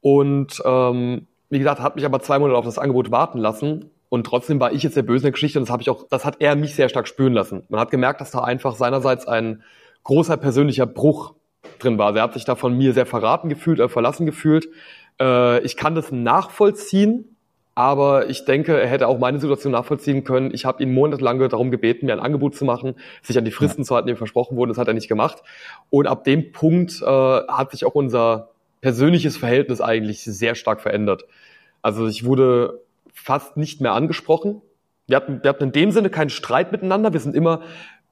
[0.01, 3.91] Und ähm, wie gesagt, hat mich aber zwei Monate auf das Angebot warten lassen.
[4.09, 6.07] Und trotzdem war ich jetzt der Böse in der Geschichte und das habe ich auch,
[6.09, 7.65] das hat er mich sehr stark spüren lassen.
[7.69, 9.63] Man hat gemerkt, dass da einfach seinerseits ein
[10.05, 11.35] großer persönlicher Bruch
[11.81, 12.15] drin war.
[12.15, 14.69] Er hat sich da von mir sehr verraten gefühlt, äh, verlassen gefühlt.
[15.21, 17.37] Äh, ich kann das nachvollziehen,
[17.75, 20.55] aber ich denke, er hätte auch meine Situation nachvollziehen können.
[20.55, 23.83] Ich habe ihn monatelang darum gebeten, mir ein Angebot zu machen, sich an die Fristen
[23.83, 23.87] ja.
[23.87, 24.71] zu halten, die versprochen wurden.
[24.71, 25.43] Das hat er nicht gemacht.
[25.91, 31.25] Und ab dem Punkt äh, hat sich auch unser persönliches Verhältnis eigentlich sehr stark verändert.
[31.83, 32.81] Also ich wurde
[33.13, 34.63] fast nicht mehr angesprochen.
[35.07, 37.13] Wir hatten, wir hatten in dem Sinne keinen Streit miteinander.
[37.13, 37.63] Wir sind immer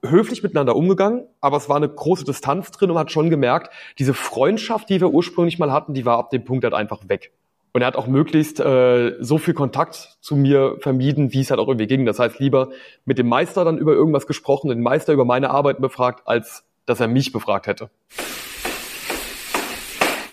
[0.02, 3.72] höflich miteinander umgegangen, aber es war eine große Distanz drin und man hat schon gemerkt,
[3.98, 7.32] diese Freundschaft, die wir ursprünglich mal hatten, die war ab dem Punkt halt einfach weg.
[7.72, 11.58] Und er hat auch möglichst äh, so viel Kontakt zu mir vermieden, wie es halt
[11.58, 12.06] auch irgendwie ging.
[12.06, 12.70] Das heißt, lieber
[13.04, 17.00] mit dem Meister dann über irgendwas gesprochen, den Meister über meine Arbeiten befragt, als dass
[17.00, 17.90] er mich befragt hätte.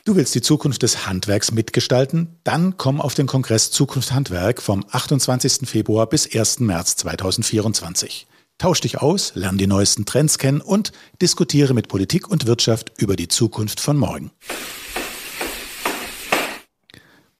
[0.03, 2.39] Du willst die Zukunft des Handwerks mitgestalten?
[2.43, 5.69] Dann komm auf den Kongress Zukunft Handwerk vom 28.
[5.69, 6.61] Februar bis 1.
[6.61, 8.25] März 2024.
[8.57, 13.15] Tausch dich aus, lerne die neuesten Trends kennen und diskutiere mit Politik und Wirtschaft über
[13.15, 14.31] die Zukunft von morgen.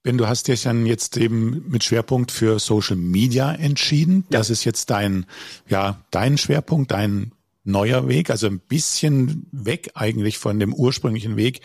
[0.04, 4.26] Ben, du hast dich dann jetzt eben mit Schwerpunkt für Social Media entschieden.
[4.30, 4.38] Ja.
[4.38, 5.26] Das ist jetzt dein,
[5.68, 7.32] ja, dein Schwerpunkt, dein
[7.64, 11.62] neuer Weg, also ein bisschen weg eigentlich von dem ursprünglichen Weg,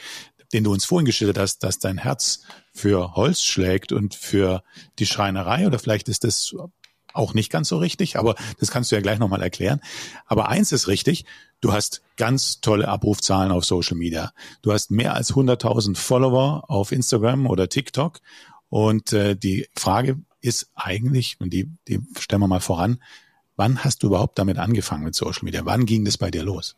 [0.53, 2.41] den du uns vorhin geschildert hast, dass dein Herz
[2.73, 4.63] für Holz schlägt und für
[4.99, 6.55] die Schreinerei oder vielleicht ist das
[7.17, 9.81] auch nicht ganz so richtig, aber das kannst du ja gleich nochmal erklären.
[10.27, 11.25] Aber eins ist richtig,
[11.61, 14.33] du hast ganz tolle Abrufzahlen auf Social Media.
[14.63, 18.21] Du hast mehr als 100.000 Follower auf Instagram oder TikTok.
[18.69, 23.03] Und äh, die Frage ist eigentlich, und die, die stellen wir mal voran,
[23.57, 25.63] wann hast du überhaupt damit angefangen mit Social Media?
[25.65, 26.77] Wann ging das bei dir los?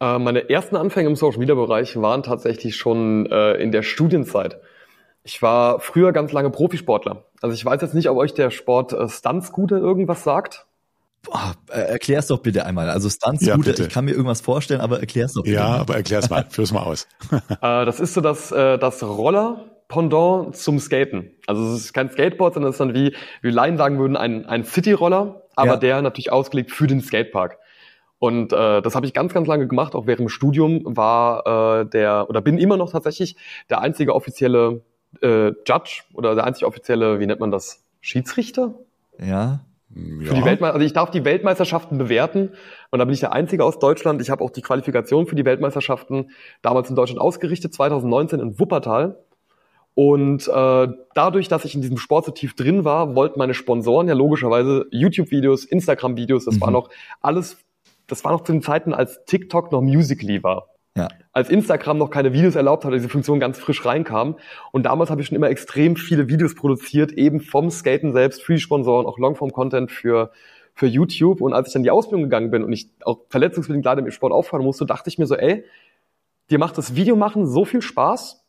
[0.00, 4.60] Äh, meine ersten Anfänge im Social Media Bereich waren tatsächlich schon äh, in der Studienzeit.
[5.22, 7.26] Ich war früher ganz lange Profisportler.
[7.42, 10.66] Also ich weiß jetzt nicht, ob euch der Sport äh, Stunt-Scooter irgendwas sagt.
[11.22, 12.88] Boah, erklär's doch bitte einmal.
[12.88, 15.56] Also Stunt-Scooter, ja, ich kann mir irgendwas vorstellen, aber erklär's doch bitte.
[15.56, 15.80] Ja, mal.
[15.80, 17.06] aber erklär's mal, führ's mal aus.
[17.60, 21.32] das ist so das, äh, das Roller-Pendant zum Skaten.
[21.46, 24.46] Also es ist kein Skateboard, sondern es ist dann wie, wie Laien sagen würden, ein,
[24.46, 25.76] ein City-Roller, aber ja.
[25.76, 27.58] der natürlich ausgelegt für den Skatepark.
[28.20, 29.94] Und äh, das habe ich ganz, ganz lange gemacht.
[29.94, 33.34] Auch während dem Studium war äh, der, oder bin immer noch tatsächlich
[33.70, 34.82] der einzige offizielle
[35.22, 38.74] äh, Judge oder der einzig offizielle, wie nennt man das, Schiedsrichter?
[39.18, 39.60] Ja.
[39.92, 42.50] Für die Weltmeister, also ich darf die Weltmeisterschaften bewerten
[42.90, 44.22] und da bin ich der Einzige aus Deutschland.
[44.22, 46.30] Ich habe auch die Qualifikation für die Weltmeisterschaften
[46.62, 49.18] damals in Deutschland ausgerichtet, 2019 in Wuppertal.
[49.94, 54.06] Und äh, dadurch, dass ich in diesem Sport so tief drin war, wollten meine Sponsoren
[54.06, 56.60] ja logischerweise YouTube-Videos, Instagram-Videos, das mhm.
[56.60, 57.58] war noch alles,
[58.10, 60.68] das war noch zu den Zeiten, als TikTok noch Musically war.
[60.96, 61.08] Ja.
[61.32, 64.36] Als Instagram noch keine Videos erlaubt hat, diese Funktion ganz frisch reinkam.
[64.72, 68.54] Und damals habe ich schon immer extrem viele Videos produziert, eben vom Skaten selbst, für
[68.54, 70.32] die Sponsoren, auch Longform-Content für,
[70.74, 71.40] für YouTube.
[71.40, 74.32] Und als ich dann die Ausbildung gegangen bin und ich auch verletzungsbedingt leider im Sport
[74.32, 75.64] aufhören musste, dachte ich mir so, ey,
[76.50, 78.44] dir macht das Videomachen so viel Spaß.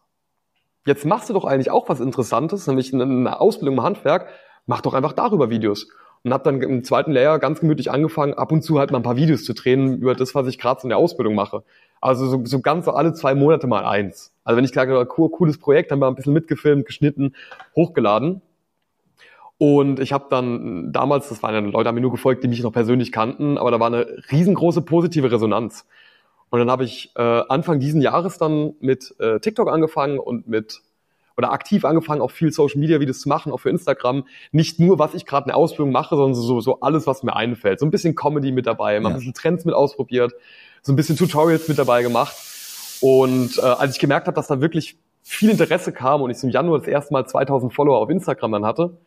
[0.87, 4.29] Jetzt machst du doch eigentlich auch was Interessantes, nämlich eine Ausbildung im Handwerk.
[4.65, 5.87] Mach doch einfach darüber Videos
[6.23, 9.03] und habe dann im zweiten Layer ganz gemütlich angefangen, ab und zu halt mal ein
[9.03, 11.63] paar Videos zu drehen über das, was ich gerade in der Ausbildung mache.
[11.99, 14.33] Also so, so ganz alle zwei Monate mal eins.
[14.43, 17.35] Also wenn ich sage, cool, cooles Projekt, haben wir ein bisschen mitgefilmt, geschnitten,
[17.75, 18.41] hochgeladen.
[19.57, 22.63] Und ich habe dann damals, das waren ja Leute, haben mir nur gefolgt, die mich
[22.63, 25.85] noch persönlich kannten, aber da war eine riesengroße positive Resonanz.
[26.49, 30.81] Und dann habe ich äh, Anfang diesen Jahres dann mit äh, TikTok angefangen und mit
[31.37, 34.25] oder aktiv angefangen, auch viel Social Media Videos zu machen, auch für Instagram.
[34.51, 37.35] Nicht nur, was ich gerade in der Ausbildung mache, sondern so, so alles, was mir
[37.35, 37.79] einfällt.
[37.79, 39.15] So ein bisschen Comedy mit dabei, mal ja.
[39.15, 40.33] ein bisschen Trends mit ausprobiert,
[40.81, 42.35] so ein bisschen Tutorials mit dabei gemacht.
[43.01, 46.49] Und äh, als ich gemerkt habe, dass da wirklich viel Interesse kam und ich im
[46.49, 48.97] Januar das erste Mal 2000 Follower auf Instagram dann hatte,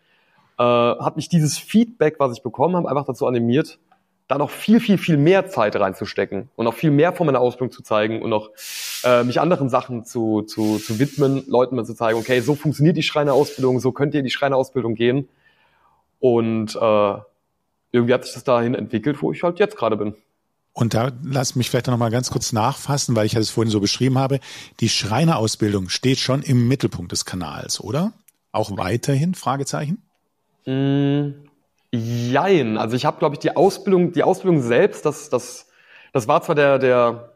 [0.59, 3.79] äh, hat mich dieses Feedback, was ich bekommen habe, einfach dazu animiert,
[4.27, 7.73] da noch viel, viel, viel mehr Zeit reinzustecken und noch viel mehr von meiner Ausbildung
[7.73, 8.51] zu zeigen und noch
[9.05, 12.97] äh, mich anderen Sachen zu, zu, zu widmen, Leuten mal zu zeigen, okay, so funktioniert
[12.97, 15.29] die Schreinerausbildung, so könnt ihr in die Schreinerausbildung gehen.
[16.21, 17.15] Und äh,
[17.93, 20.15] irgendwie hat sich das dahin entwickelt, wo ich halt jetzt gerade bin.
[20.73, 23.79] Und da lass mich vielleicht noch mal ganz kurz nachfassen, weil ich es vorhin so
[23.79, 24.41] beschrieben habe.
[24.81, 28.13] Die Schreinerausbildung steht schon im Mittelpunkt des Kanals, oder?
[28.51, 29.35] Auch weiterhin?
[29.35, 30.03] Fragezeichen?
[30.67, 31.47] Mm,
[31.97, 32.79] jein.
[32.79, 35.69] Also ich habe, glaube ich, die Ausbildung, die Ausbildung selbst, das, das,
[36.13, 37.33] das war zwar der, der,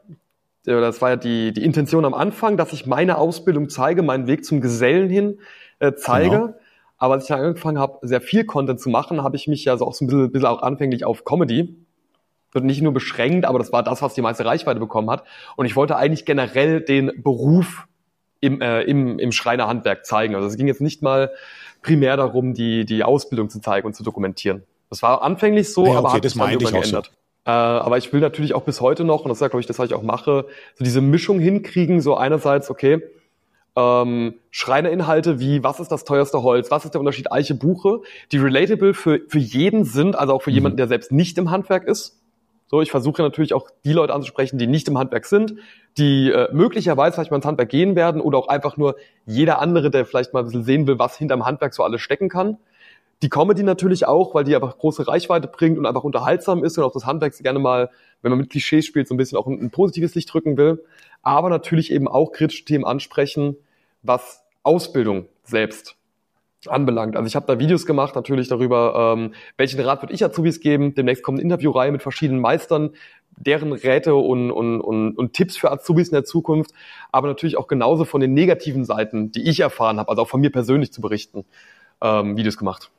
[0.67, 4.27] der das war ja die, die Intention am Anfang, dass ich meine Ausbildung zeige, meinen
[4.27, 5.41] Weg zum Gesellen hin
[5.79, 6.31] äh, zeige.
[6.31, 6.55] Genau.
[6.99, 9.77] Aber als ich dann angefangen habe, sehr viel Content zu machen, habe ich mich ja
[9.77, 11.77] so auch so ein bisschen, bisschen auch anfänglich auf Comedy
[12.53, 15.25] wird nicht nur beschränkt, aber das war das, was die meiste Reichweite bekommen hat.
[15.57, 17.87] Und ich wollte eigentlich generell den Beruf
[18.41, 20.35] im, äh, im, im Schreinerhandwerk zeigen.
[20.35, 21.31] Also es ging jetzt nicht mal
[21.83, 24.63] primär darum, die, die Ausbildung zu zeigen und zu dokumentieren.
[24.91, 27.07] Das war anfänglich so, ja, okay, aber hat sich dann irgendwann geändert.
[27.07, 27.51] So.
[27.51, 29.67] Äh, aber ich will natürlich auch bis heute noch, und das ist ja, glaube ich,
[29.67, 33.03] das, was ich auch mache, so diese Mischung hinkriegen, so einerseits, okay,
[33.77, 38.01] ähm, Schreinerinhalte wie, was ist das teuerste Holz, was ist der Unterschied Eiche, Buche,
[38.33, 40.55] die relatable für, für jeden sind, also auch für mhm.
[40.55, 42.21] jemanden, der selbst nicht im Handwerk ist.
[42.71, 45.55] So, ich versuche natürlich auch die Leute anzusprechen, die nicht im Handwerk sind,
[45.97, 49.91] die äh, möglicherweise vielleicht mal ins Handwerk gehen werden oder auch einfach nur jeder andere,
[49.91, 52.59] der vielleicht mal ein bisschen sehen will, was hinterm Handwerk so alles stecken kann.
[53.23, 56.85] Die Comedy natürlich auch, weil die einfach große Reichweite bringt und einfach unterhaltsam ist und
[56.85, 57.91] auch das Handwerk gerne mal,
[58.23, 60.85] wenn man mit Klischees spielt, so ein bisschen auch ein, ein positives Licht drücken will.
[61.23, 63.57] Aber natürlich eben auch kritische Themen ansprechen,
[64.03, 65.98] was Ausbildung selbst
[66.67, 67.17] anbelangt.
[67.17, 70.95] Also ich habe da Videos gemacht natürlich darüber, ähm, welchen Rat würde ich Azubis geben.
[70.95, 72.91] Demnächst kommt eine Interviewreihe mit verschiedenen Meistern,
[73.37, 76.73] deren Räte und, und, und, und Tipps für Azubis in der Zukunft,
[77.13, 80.41] aber natürlich auch genauso von den negativen Seiten, die ich erfahren habe, also auch von
[80.41, 81.45] mir persönlich zu berichten,
[82.01, 82.91] ähm, Videos gemacht.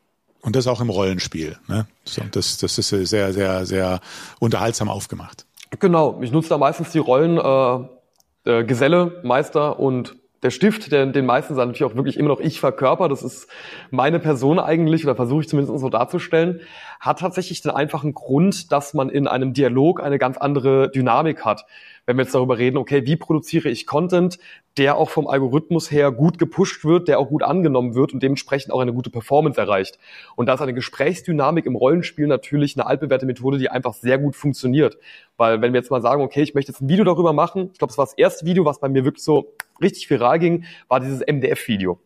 [0.42, 1.58] Und das auch im Rollenspiel.
[1.68, 1.86] Ne?
[2.32, 4.00] Das, das ist sehr, sehr, sehr
[4.40, 5.46] unterhaltsam aufgemacht.
[5.80, 11.06] Genau, ich nutze da meistens die Rollen äh, äh, Geselle, Meister und der Stift, der
[11.06, 13.48] den meisten natürlich auch wirklich immer noch ich verkörper, das ist
[13.92, 16.62] meine Person eigentlich, oder versuche ich zumindest so darzustellen,
[17.00, 21.66] hat tatsächlich den einfachen Grund, dass man in einem Dialog eine ganz andere Dynamik hat
[22.10, 24.40] wenn wir jetzt darüber reden, okay, wie produziere ich Content,
[24.80, 28.74] der auch vom Algorithmus her gut gepusht wird, der auch gut angenommen wird und dementsprechend
[28.74, 30.00] auch eine gute Performance erreicht.
[30.36, 34.36] Und da ist eine Gesprächsdynamik im Rollenspiel natürlich eine altbewährte Methode, die einfach sehr gut
[34.36, 34.98] funktioniert.
[35.38, 37.78] Weil wenn wir jetzt mal sagen, okay, ich möchte jetzt ein Video darüber machen, ich
[37.78, 41.00] glaube, das war das erste Video, was bei mir wirklich so richtig viral ging, war
[41.00, 42.00] dieses MDF-Video.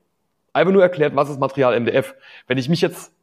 [0.51, 2.13] Einfach nur erklärt, was ist Material MDF.
[2.47, 3.13] Wenn ich mich jetzt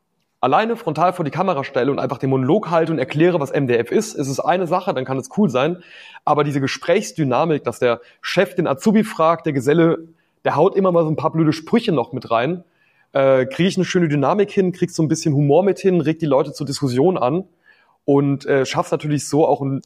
[0.40, 3.90] alleine frontal vor die Kamera stelle und einfach den Monolog halte und erkläre, was MDF
[3.90, 5.82] ist, ist es eine Sache, dann kann es cool sein.
[6.24, 10.08] Aber diese Gesprächsdynamik, dass der Chef den Azubi fragt, der Geselle,
[10.44, 12.64] der haut immer mal so ein paar blöde Sprüche noch mit rein,
[13.12, 16.22] äh, kriege ich eine schöne Dynamik hin, kriegst so ein bisschen Humor mit hin, regt
[16.22, 17.44] die Leute zur Diskussion an
[18.04, 19.82] und äh, schaffst natürlich so auch ein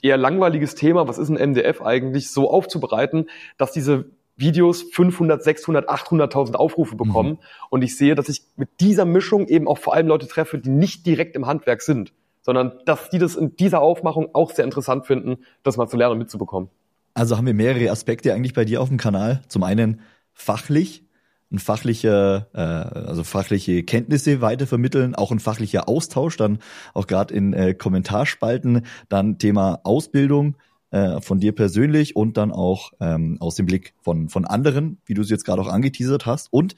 [0.00, 3.26] eher langweiliges Thema, was ist ein MDF eigentlich, so aufzubereiten,
[3.58, 7.30] dass diese Videos 500, 600, 800.000 Aufrufe bekommen.
[7.30, 7.38] Mhm.
[7.70, 10.70] Und ich sehe, dass ich mit dieser Mischung eben auch vor allem Leute treffe, die
[10.70, 15.06] nicht direkt im Handwerk sind, sondern dass die das in dieser Aufmachung auch sehr interessant
[15.06, 16.70] finden, das mal zu lernen und mitzubekommen.
[17.14, 19.42] Also haben wir mehrere Aspekte eigentlich bei dir auf dem Kanal.
[19.48, 20.00] Zum einen
[20.32, 21.04] fachlich,
[21.52, 26.58] ein fachlicher, äh, also fachliche Kenntnisse weitervermitteln, auch ein fachlicher Austausch, dann
[26.94, 30.56] auch gerade in äh, Kommentarspalten, dann Thema Ausbildung,
[30.92, 35.14] äh, von dir persönlich und dann auch ähm, aus dem Blick von, von anderen, wie
[35.14, 36.76] du es jetzt gerade auch angeteasert hast, und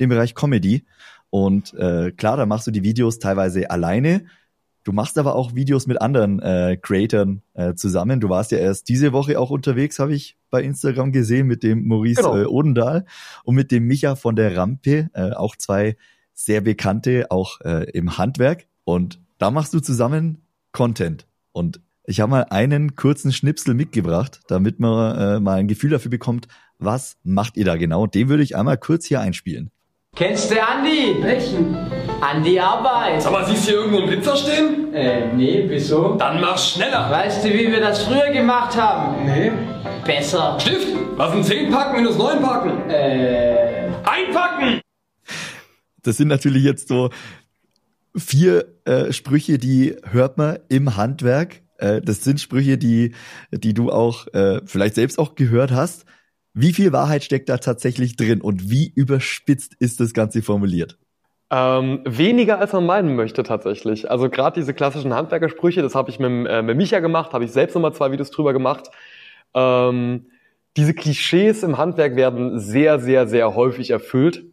[0.00, 0.84] dem Bereich Comedy.
[1.30, 4.26] Und äh, klar, da machst du die Videos teilweise alleine.
[4.84, 8.20] Du machst aber auch Videos mit anderen äh, Creatoren äh, zusammen.
[8.20, 11.88] Du warst ja erst diese Woche auch unterwegs, habe ich bei Instagram gesehen, mit dem
[11.88, 12.36] Maurice genau.
[12.36, 13.04] äh, Odendahl
[13.42, 15.96] und mit dem Micha von der Rampe, äh, auch zwei
[16.34, 18.68] sehr bekannte, auch äh, im Handwerk.
[18.84, 21.26] Und da machst du zusammen Content.
[21.50, 26.10] Und ich habe mal einen kurzen Schnipsel mitgebracht, damit man äh, mal ein Gefühl dafür
[26.10, 26.46] bekommt,
[26.78, 28.06] was macht ihr da genau.
[28.06, 29.70] Den würde ich einmal kurz hier einspielen.
[30.14, 31.16] Kennst du Andi?
[31.20, 31.76] Welchen?
[32.20, 33.22] Andi Arbeit.
[33.22, 34.94] Sag mal, siehst du hier irgendwo einen Blitzer stehen?
[34.94, 36.14] Äh, nee, wieso?
[36.14, 37.10] Dann mach schneller.
[37.10, 39.26] Weißt du, wie wir das früher gemacht haben?
[39.26, 39.52] Nee.
[40.06, 40.58] Besser.
[40.60, 42.88] Stift, was sind 10 Packen minus 9 Packen?
[42.88, 43.88] Äh.
[44.04, 44.80] Einpacken!
[46.02, 47.10] Das sind natürlich jetzt so
[48.16, 53.14] vier äh, Sprüche, die hört man im Handwerk äh, das sind Sprüche, die,
[53.50, 56.06] die du auch äh, vielleicht selbst auch gehört hast.
[56.54, 60.98] Wie viel Wahrheit steckt da tatsächlich drin und wie überspitzt ist das Ganze formuliert?
[61.50, 64.10] Ähm, weniger als man meinen möchte tatsächlich.
[64.10, 67.52] Also gerade diese klassischen Handwerkersprüche, das habe ich mit, äh, mit Micha gemacht, habe ich
[67.52, 68.90] selbst nochmal zwei Videos drüber gemacht.
[69.54, 70.26] Ähm,
[70.76, 74.44] diese Klischees im Handwerk werden sehr, sehr, sehr häufig erfüllt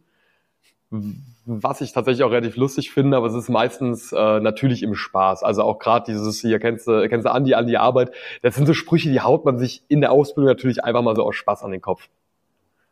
[1.46, 5.42] was ich tatsächlich auch relativ lustig finde, aber es ist meistens äh, natürlich im Spaß.
[5.42, 8.12] Also auch gerade dieses hier kennst du kennst du Andi an die Arbeit.
[8.42, 11.22] Das sind so Sprüche, die haut man sich in der Ausbildung natürlich einfach mal so
[11.24, 12.08] aus Spaß an den Kopf.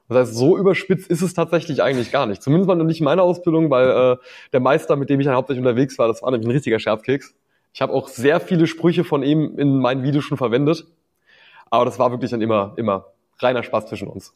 [0.09, 2.43] Das heißt, so überspitzt ist es tatsächlich eigentlich gar nicht.
[2.43, 4.17] Zumindest mal nicht in meiner Ausbildung, weil äh,
[4.53, 7.35] der Meister, mit dem ich dann hauptsächlich unterwegs war, das war nämlich ein richtiger Scherzkeks.
[7.73, 10.85] Ich habe auch sehr viele Sprüche von ihm in meinen Videos schon verwendet.
[11.71, 13.07] Aber das war wirklich dann immer, immer
[13.39, 14.35] reiner Spaß zwischen uns.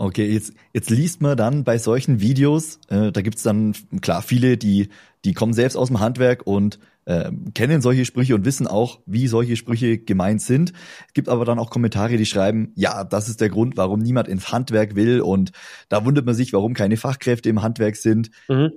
[0.00, 4.56] Okay, jetzt, jetzt liest man dann bei solchen Videos, äh, da gibt's dann klar viele,
[4.56, 4.88] die,
[5.26, 9.26] die kommen selbst aus dem Handwerk und äh, kennen solche Sprüche und wissen auch, wie
[9.26, 10.72] solche Sprüche gemeint sind.
[11.06, 14.28] Es gibt aber dann auch Kommentare, die schreiben, ja, das ist der Grund, warum niemand
[14.28, 15.52] ins Handwerk will und
[15.90, 18.30] da wundert man sich, warum keine Fachkräfte im Handwerk sind.
[18.48, 18.72] Mhm.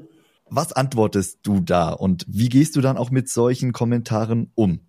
[0.49, 4.81] Was antwortest du da und wie gehst du dann auch mit solchen Kommentaren um?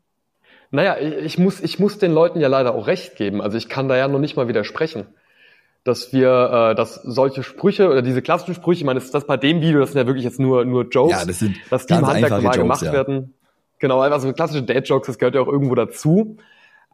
[0.72, 3.40] Naja, ich muss, ich muss den Leuten ja leider auch recht geben.
[3.40, 5.06] Also ich kann da ja noch nicht mal widersprechen
[5.84, 9.36] dass wir, äh, dass solche Sprüche oder diese klassischen Sprüche, ich meine, das, das bei
[9.36, 11.94] dem Video, das sind ja wirklich jetzt nur nur Jokes, ja, das sind dass die
[11.94, 12.92] im Handwerk normal gemacht ja.
[12.92, 13.34] werden.
[13.78, 16.38] Genau, also klassische Dad-Jokes, das gehört ja auch irgendwo dazu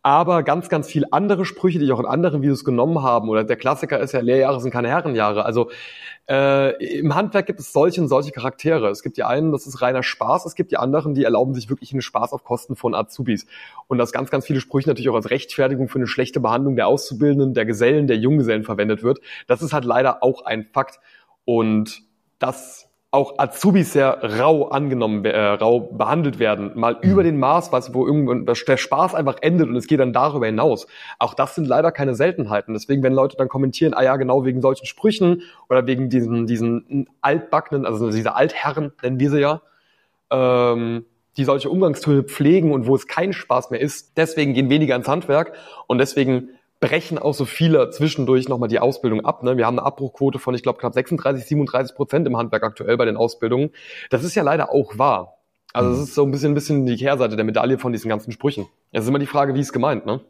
[0.03, 3.29] aber ganz, ganz viel andere Sprüche, die ich auch in anderen Videos genommen haben.
[3.29, 5.45] Oder der Klassiker ist ja, Lehrjahre sind keine Herrenjahre.
[5.45, 5.71] Also
[6.29, 8.89] äh, im Handwerk gibt es solche und solche Charaktere.
[8.89, 10.47] Es gibt die einen, das ist reiner Spaß.
[10.47, 13.47] Es gibt die anderen, die erlauben sich wirklich einen Spaß auf Kosten von Azubis.
[13.89, 16.87] Und dass ganz, ganz viele Sprüche natürlich auch als Rechtfertigung für eine schlechte Behandlung der
[16.87, 19.21] Auszubildenden, der Gesellen, der Junggesellen verwendet wird.
[19.47, 20.99] Das ist halt leider auch ein Fakt.
[21.45, 22.03] Und
[22.39, 27.11] das auch Azubis sehr rau angenommen, äh, rau behandelt werden, mal mhm.
[27.11, 30.47] über den Maß, was, wo irgendwann der Spaß einfach endet und es geht dann darüber
[30.47, 30.87] hinaus.
[31.19, 32.73] Auch das sind leider keine Seltenheiten.
[32.73, 37.09] Deswegen, wenn Leute dann kommentieren, ah ja, genau wegen solchen Sprüchen oder wegen diesen, diesen
[37.21, 39.63] altbackenen, also diese Altherren, nennen wir sie ja,
[40.31, 41.05] ähm,
[41.37, 45.09] die solche Umgangstöne pflegen und wo es kein Spaß mehr ist, deswegen gehen weniger ins
[45.09, 45.53] Handwerk
[45.89, 49.43] und deswegen brechen auch so viele zwischendurch nochmal die Ausbildung ab.
[49.43, 49.57] Ne?
[49.57, 53.05] Wir haben eine Abbruchquote von, ich glaube, knapp 36, 37 Prozent im Handwerk aktuell bei
[53.05, 53.71] den Ausbildungen.
[54.09, 55.37] Das ist ja leider auch wahr.
[55.73, 56.05] Also es mhm.
[56.05, 58.67] ist so ein bisschen, ein bisschen die Kehrseite der Medaille von diesen ganzen Sprüchen.
[58.91, 60.21] Es ist immer die Frage, wie es gemeint, ne?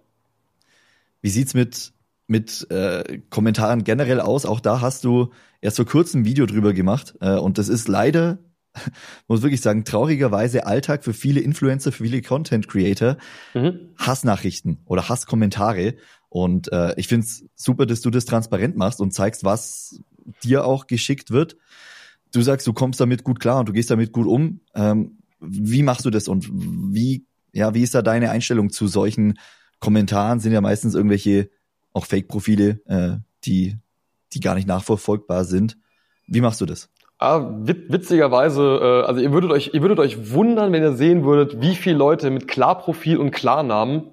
[1.23, 1.93] Wie sieht's mit
[2.27, 4.47] mit äh, Kommentaren generell aus?
[4.47, 7.89] Auch da hast du erst vor kurzem ein Video drüber gemacht äh, und das ist
[7.89, 8.39] leider
[9.29, 13.17] muss wirklich sagen, traurigerweise Alltag für viele Influencer, für viele Content Creator,
[13.55, 13.91] mhm.
[13.97, 15.95] Hassnachrichten oder Hasskommentare.
[16.31, 20.01] Und äh, ich finde es super, dass du das transparent machst und zeigst, was
[20.43, 21.57] dir auch geschickt wird.
[22.33, 24.61] Du sagst, du kommst damit gut klar und du gehst damit gut um.
[24.75, 29.39] Ähm, wie machst du das und wie, ja, wie ist da deine Einstellung zu solchen
[29.81, 30.39] Kommentaren?
[30.39, 31.51] Sind ja meistens irgendwelche
[31.93, 33.77] auch Fake-Profile, äh, die,
[34.33, 35.79] die gar nicht nachverfolgbar sind.
[36.29, 36.91] Wie machst du das?
[37.19, 41.61] Ah, witzigerweise, äh, also ihr würdet euch, ihr würdet euch wundern, wenn ihr sehen würdet,
[41.61, 44.13] wie viele Leute mit Klarprofil und Klarnamen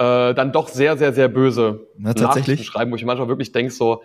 [0.00, 3.70] äh, dann doch sehr, sehr, sehr böse Na, Nachrichten schreiben, wo ich manchmal wirklich denke
[3.70, 4.02] so,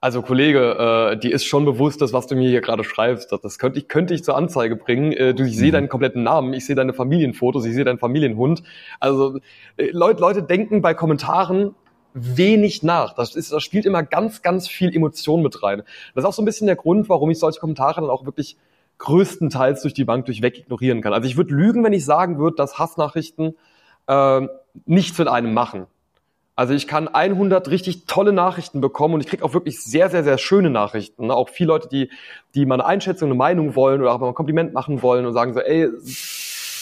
[0.00, 3.40] also Kollege, äh, die ist schon bewusst, dass was du mir hier gerade schreibst, das,
[3.40, 5.12] das könnte ich könnte ich zur Anzeige bringen.
[5.12, 5.72] Äh, du, ich sehe mhm.
[5.72, 8.64] deinen kompletten Namen, ich sehe deine Familienfotos, ich sehe deinen Familienhund.
[8.98, 9.38] Also
[9.76, 11.76] äh, Leute, Leute denken bei Kommentaren
[12.12, 13.14] wenig nach.
[13.14, 15.82] Das, ist, das spielt immer ganz, ganz viel Emotion mit rein.
[16.14, 18.56] Das ist auch so ein bisschen der Grund, warum ich solche Kommentare dann auch wirklich
[18.98, 21.12] größtenteils durch die Bank durchweg ignorieren kann.
[21.12, 23.54] Also ich würde lügen, wenn ich sagen würde, dass Hassnachrichten
[24.08, 24.48] äh,
[24.86, 25.86] nichts mit einem machen.
[26.56, 30.24] Also ich kann 100 richtig tolle Nachrichten bekommen und ich kriege auch wirklich sehr, sehr,
[30.24, 31.28] sehr schöne Nachrichten.
[31.28, 31.34] Ne?
[31.34, 32.10] Auch viele Leute, die,
[32.54, 35.32] die mal eine Einschätzung, eine Meinung wollen oder auch mal ein Kompliment machen wollen und
[35.32, 35.88] sagen so, ey,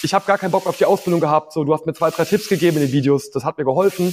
[0.03, 2.25] ich habe gar keinen Bock auf die Ausbildung gehabt, so du hast mir zwei, drei
[2.25, 4.13] Tipps gegeben in den Videos, das hat mir geholfen.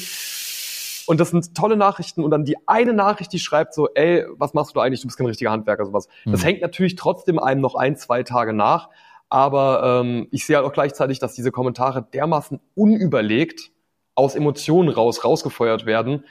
[1.07, 2.23] Und das sind tolle Nachrichten.
[2.23, 5.01] Und dann die eine Nachricht, die schreibt so, ey, was machst du eigentlich?
[5.01, 6.07] Du bist kein richtiger Handwerker, sowas.
[6.25, 6.31] Mhm.
[6.31, 8.89] Das hängt natürlich trotzdem einem noch ein, zwei Tage nach.
[9.29, 13.71] Aber ähm, ich sehe halt auch gleichzeitig, dass diese Kommentare dermaßen unüberlegt
[14.13, 16.23] aus Emotionen raus, rausgefeuert werden,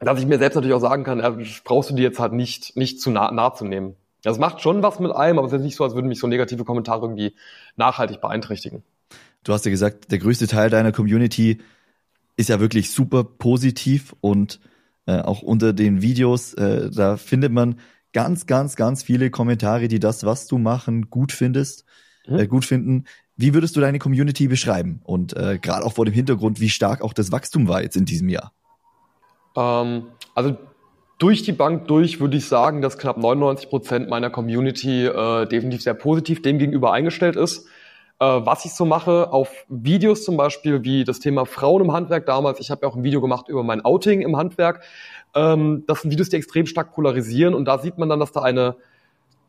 [0.00, 2.76] dass ich mir selbst natürlich auch sagen kann, ja, brauchst du dir jetzt halt nicht,
[2.76, 3.96] nicht zu nah, nah zu nehmen.
[4.22, 6.26] Das macht schon was mit einem, aber es ist nicht so, als würden mich so
[6.26, 7.34] negative Kommentare irgendwie
[7.76, 8.82] nachhaltig beeinträchtigen.
[9.44, 11.60] Du hast ja gesagt, der größte Teil deiner Community
[12.36, 14.60] ist ja wirklich super positiv und
[15.06, 17.78] äh, auch unter den Videos, äh, da findet man
[18.12, 21.84] ganz, ganz, ganz viele Kommentare, die das, was du machen, gut findest,
[22.26, 22.38] mhm.
[22.38, 23.04] äh, gut finden.
[23.36, 25.00] Wie würdest du deine Community beschreiben?
[25.04, 28.04] Und äh, gerade auch vor dem Hintergrund, wie stark auch das Wachstum war jetzt in
[28.04, 28.52] diesem Jahr?
[29.56, 30.56] Ähm, also
[31.18, 35.82] durch die Bank durch würde ich sagen, dass knapp 99 Prozent meiner Community äh, definitiv
[35.82, 37.66] sehr positiv dem gegenüber eingestellt ist.
[38.20, 42.26] Äh, was ich so mache auf Videos zum Beispiel, wie das Thema Frauen im Handwerk
[42.26, 42.60] damals.
[42.60, 44.82] Ich habe ja auch ein Video gemacht über mein Outing im Handwerk.
[45.34, 48.42] Ähm, das sind Videos, die extrem stark polarisieren und da sieht man dann, dass da
[48.42, 48.76] eine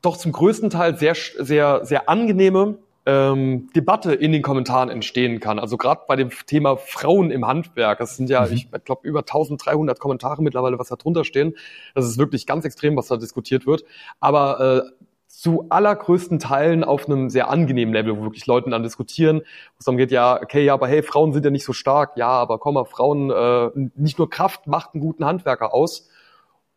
[0.05, 5.59] doch zum größten Teil sehr, sehr, sehr angenehme ähm, Debatte in den Kommentaren entstehen kann.
[5.59, 8.53] Also gerade bei dem Thema Frauen im Handwerk, das sind ja, mhm.
[8.53, 11.55] ich glaube, über 1300 Kommentare mittlerweile, was da drunter stehen.
[11.93, 13.83] Das ist wirklich ganz extrem, was da diskutiert wird.
[14.19, 19.39] Aber äh, zu allergrößten Teilen auf einem sehr angenehmen Level, wo wirklich Leute dann diskutieren,
[19.39, 22.15] wo es darum geht, ja, okay, ja, aber hey, Frauen sind ja nicht so stark,
[22.15, 26.09] ja, aber komm mal, Frauen, äh, nicht nur Kraft macht einen guten Handwerker aus.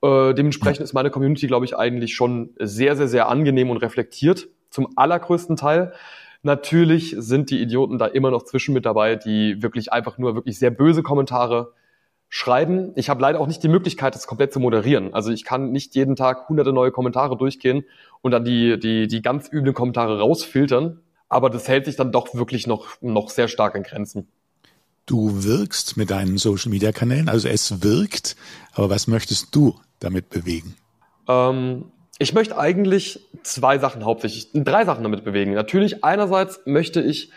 [0.02, 4.48] Äh, dementsprechend ist meine Community, glaube ich, eigentlich schon sehr, sehr, sehr angenehm und reflektiert,
[4.70, 5.92] zum allergrößten Teil.
[6.42, 10.58] Natürlich sind die Idioten da immer noch zwischen mit dabei, die wirklich einfach nur wirklich
[10.58, 11.72] sehr böse Kommentare
[12.28, 12.92] schreiben.
[12.94, 15.14] Ich habe leider auch nicht die Möglichkeit, das komplett zu moderieren.
[15.14, 17.84] Also ich kann nicht jeden Tag hunderte neue Kommentare durchgehen
[18.20, 21.00] und dann die, die, die ganz üblen Kommentare rausfiltern.
[21.28, 24.28] Aber das hält sich dann doch wirklich noch, noch sehr stark in Grenzen.
[25.08, 28.36] Du wirkst mit deinen Social Media Kanälen, also es wirkt,
[28.74, 30.76] aber was möchtest du damit bewegen?
[31.26, 31.86] Ähm,
[32.18, 35.54] ich möchte eigentlich zwei Sachen hauptsächlich, drei Sachen damit bewegen.
[35.54, 37.30] Natürlich, einerseits möchte ich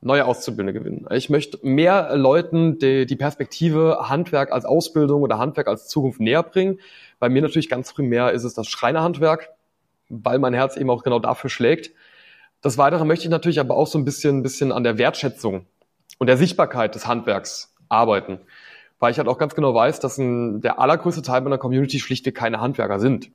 [0.00, 1.06] neue Auszubildende gewinnen.
[1.10, 6.42] Ich möchte mehr Leuten die, die Perspektive Handwerk als Ausbildung oder Handwerk als Zukunft näher
[6.42, 6.80] bringen.
[7.18, 9.50] Bei mir natürlich ganz primär ist es das Schreinerhandwerk,
[10.08, 11.90] weil mein Herz eben auch genau dafür schlägt.
[12.62, 15.66] Das Weitere möchte ich natürlich aber auch so ein bisschen, ein bisschen an der Wertschätzung
[16.20, 18.38] und der Sichtbarkeit des Handwerks arbeiten.
[19.00, 22.34] Weil ich halt auch ganz genau weiß, dass ein, der allergrößte Teil meiner Community schlichtweg
[22.34, 23.30] keine Handwerker sind.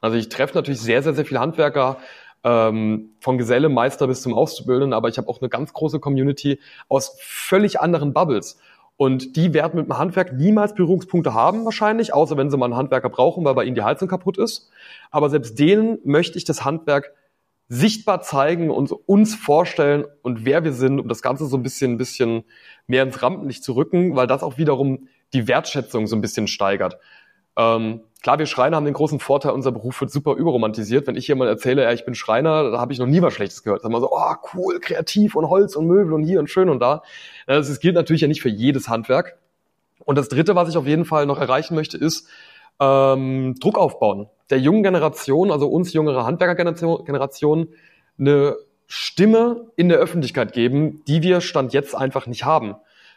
[0.00, 1.96] Also ich treffe natürlich sehr, sehr, sehr viele Handwerker,
[2.42, 6.60] ähm, von Geselle, Meister bis zum Auszubildenden, aber ich habe auch eine ganz große Community
[6.88, 8.58] aus völlig anderen Bubbles.
[8.96, 12.76] Und die werden mit dem Handwerk niemals Berührungspunkte haben, wahrscheinlich, außer wenn sie mal einen
[12.76, 14.70] Handwerker brauchen, weil bei ihnen die Heizung kaputt ist.
[15.10, 17.12] Aber selbst denen möchte ich das Handwerk
[17.68, 21.92] sichtbar zeigen und uns vorstellen und wer wir sind, um das Ganze so ein bisschen,
[21.92, 22.44] ein bisschen
[22.86, 26.98] mehr ins Rampenlicht zu rücken, weil das auch wiederum die Wertschätzung so ein bisschen steigert.
[27.56, 31.06] Ähm, klar, wir Schreiner haben den großen Vorteil, unser Beruf wird super überromantisiert.
[31.06, 33.62] Wenn ich jemand erzähle, ja, ich bin Schreiner, da habe ich noch nie was Schlechtes
[33.62, 33.82] gehört.
[33.82, 36.68] Da haben wir so, oh, cool, kreativ und Holz und Möbel und hier und schön
[36.68, 37.02] und da.
[37.46, 39.38] Das gilt natürlich ja nicht für jedes Handwerk.
[40.04, 42.28] Und das Dritte, was ich auf jeden Fall noch erreichen möchte, ist
[42.80, 44.28] ähm, Druck aufbauen.
[44.50, 47.68] Der jungen Generation, also uns jüngere Handwerkergeneration,
[48.18, 48.56] eine
[48.86, 52.76] Stimme in der Öffentlichkeit geben, die wir Stand jetzt einfach nicht haben.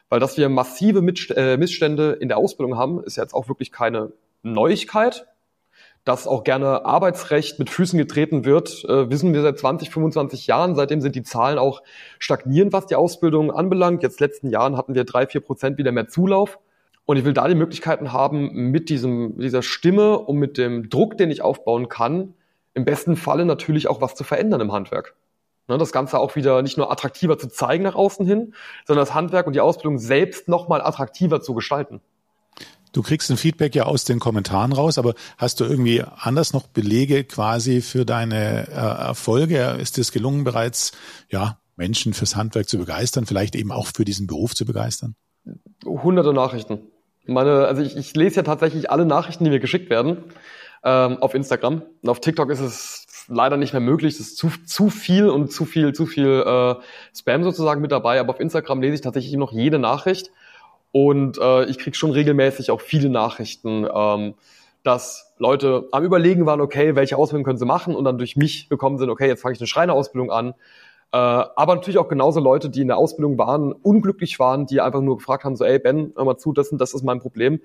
[0.10, 1.00] Weil dass wir massive
[1.36, 5.28] äh, Missstände in der Ausbildung haben, ist jetzt auch wirklich keine Neuigkeit.
[6.06, 10.76] Dass auch gerne Arbeitsrecht mit Füßen getreten wird, äh, wissen wir seit 20, 25 Jahren.
[10.76, 11.84] Seitdem sind die Zahlen auch
[12.18, 14.04] stagnierend, was die Ausbildung anbelangt.
[14.04, 16.60] Jetzt letzten Jahren hatten wir drei, vier Prozent wieder mehr Zulauf.
[17.08, 21.18] Und ich will da die Möglichkeiten haben, mit diesem, dieser Stimme und mit dem Druck,
[21.18, 22.34] den ich aufbauen kann,
[22.74, 25.16] im besten Falle natürlich auch was zu verändern im Handwerk.
[25.70, 28.54] Ne, das Ganze auch wieder nicht nur attraktiver zu zeigen nach außen hin,
[28.86, 32.02] sondern das Handwerk und die Ausbildung selbst nochmal attraktiver zu gestalten.
[32.92, 36.68] Du kriegst ein Feedback ja aus den Kommentaren raus, aber hast du irgendwie anders noch
[36.68, 39.78] Belege quasi für deine äh, Erfolge?
[39.80, 40.92] Ist es gelungen, bereits
[41.30, 45.16] ja, Menschen fürs Handwerk zu begeistern, vielleicht eben auch für diesen Beruf zu begeistern?
[45.86, 46.80] Hunderte Nachrichten.
[47.28, 50.24] Meine, also ich, ich lese ja tatsächlich alle Nachrichten, die mir geschickt werden
[50.84, 51.84] ähm, auf Instagram.
[52.02, 54.18] Und auf TikTok ist es leider nicht mehr möglich.
[54.18, 56.76] Das ist zu, zu viel und zu viel, zu viel äh,
[57.16, 58.20] Spam sozusagen mit dabei.
[58.20, 60.32] Aber auf Instagram lese ich tatsächlich noch jede Nachricht.
[60.92, 64.36] Und äh, ich kriege schon regelmäßig auch viele Nachrichten, ähm,
[64.84, 68.70] dass Leute am Überlegen waren, okay, welche Ausbildung können sie machen und dann durch mich
[68.70, 70.54] bekommen sind, okay, jetzt fange ich eine Schreinerausbildung an.
[71.12, 75.02] Äh, aber natürlich auch genauso Leute, die in der Ausbildung waren, unglücklich waren, die einfach
[75.02, 77.60] nur gefragt haben, so, ey Ben, hör mal zu, das, und das ist mein Problem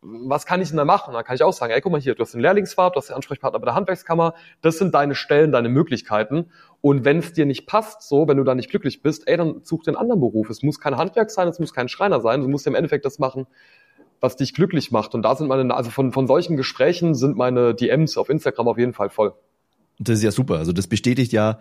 [0.00, 1.14] was kann ich denn da machen?
[1.14, 3.08] Dann kann ich auch sagen, ey, guck mal hier, du hast den Lehrlingsfahrt, du hast
[3.08, 6.46] den Ansprechpartner bei der Handwerkskammer, das sind deine Stellen, deine Möglichkeiten.
[6.80, 9.60] Und wenn es dir nicht passt, so, wenn du da nicht glücklich bist, ey, dann
[9.64, 10.50] such den anderen Beruf.
[10.50, 13.18] Es muss kein Handwerk sein, es muss kein Schreiner sein, du musst im Endeffekt das
[13.18, 13.46] machen,
[14.20, 15.14] was dich glücklich macht.
[15.14, 18.78] Und da sind meine, also von, von solchen Gesprächen sind meine DMs auf Instagram auf
[18.78, 19.34] jeden Fall voll.
[19.98, 20.58] Das ist ja super.
[20.58, 21.58] Also das bestätigt ja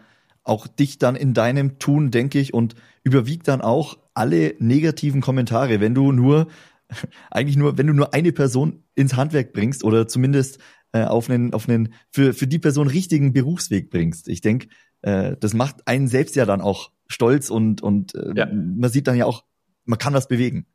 [0.48, 5.80] auch dich dann in deinem Tun, denke ich, und überwiegt dann auch alle negativen Kommentare.
[5.80, 6.48] Wenn du nur
[7.32, 10.60] eigentlich nur, wenn du nur eine Person ins Handwerk bringst oder zumindest
[10.94, 14.28] äh, auf einen, auf einen für, für die Person richtigen Berufsweg bringst.
[14.30, 14.70] Ich denke,
[15.02, 18.46] äh, das macht einen selbst ja dann auch stolz und, und äh, ja.
[18.46, 19.44] man sieht dann ja auch,
[19.86, 20.66] man kann was bewegen.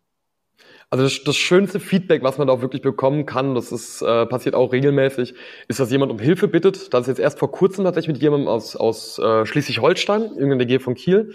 [0.92, 4.26] Also das, das schönste Feedback, was man da auch wirklich bekommen kann, das ist äh,
[4.26, 5.32] passiert auch regelmäßig,
[5.66, 6.92] ist, dass jemand um Hilfe bittet.
[6.92, 10.66] Das ist jetzt erst vor kurzem tatsächlich mit jemandem aus, aus äh, Schleswig-Holstein, in der
[10.66, 11.32] Nähe von Kiel.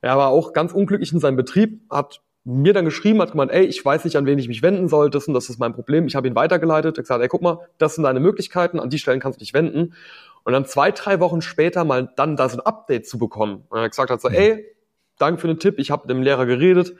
[0.00, 3.66] Er war auch ganz unglücklich in seinem Betrieb, hat mir dann geschrieben, hat gemeint, ey,
[3.66, 6.08] ich weiß nicht, an wen ich mich wenden soll, das und das ist mein Problem.
[6.08, 8.98] Ich habe ihn weitergeleitet, er gesagt, ey, guck mal, das sind deine Möglichkeiten, an die
[8.98, 9.94] Stellen kannst du dich wenden.
[10.42, 13.66] Und dann zwei, drei Wochen später mal dann da so ein Update zu bekommen.
[13.68, 14.66] Und er gesagt hat so, ey,
[15.16, 16.96] danke für den Tipp, ich habe mit dem Lehrer geredet,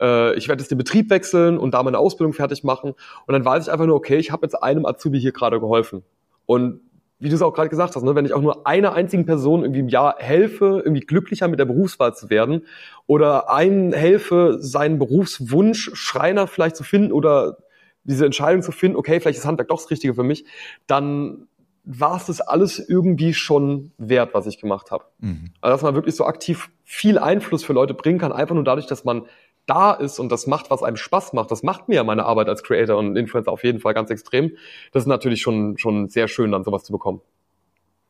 [0.00, 2.94] äh, ich werde jetzt den Betrieb wechseln und da meine Ausbildung fertig machen.
[3.26, 6.02] Und dann weiß ich einfach nur, okay, ich habe jetzt einem Azubi hier gerade geholfen.
[6.46, 6.80] Und
[7.20, 9.62] wie du es auch gerade gesagt hast, ne, wenn ich auch nur einer einzigen Person
[9.62, 12.66] irgendwie im Jahr helfe, irgendwie glücklicher mit der Berufswahl zu werden
[13.06, 17.58] oder einen helfe, seinen Berufswunsch Schreiner vielleicht zu finden oder
[18.04, 20.44] diese Entscheidung zu finden, okay, vielleicht ist Handwerk doch das Richtige für mich,
[20.86, 21.48] dann
[21.90, 25.04] war es das alles irgendwie schon wert, was ich gemacht habe.
[25.18, 25.50] Mhm.
[25.60, 28.86] Also dass man wirklich so aktiv viel Einfluss für Leute bringen kann, einfach nur dadurch,
[28.86, 29.24] dass man
[29.68, 32.62] da ist und das macht, was einem Spaß macht, das macht mir meine Arbeit als
[32.62, 34.52] Creator und Influencer auf jeden Fall ganz extrem.
[34.92, 37.20] Das ist natürlich schon, schon sehr schön, dann sowas zu bekommen.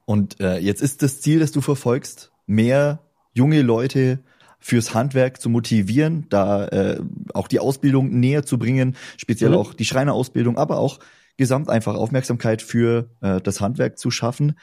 [0.04, 3.00] Und äh, jetzt ist das Ziel, das du verfolgst, mehr
[3.34, 4.20] junge Leute
[4.61, 7.00] fürs Handwerk zu motivieren, da äh,
[7.34, 9.56] auch die Ausbildung näher zu bringen, speziell mhm.
[9.56, 10.98] auch die Schreinerausbildung, aber auch
[11.36, 14.59] gesamt einfach Aufmerksamkeit für äh, das Handwerk zu schaffen.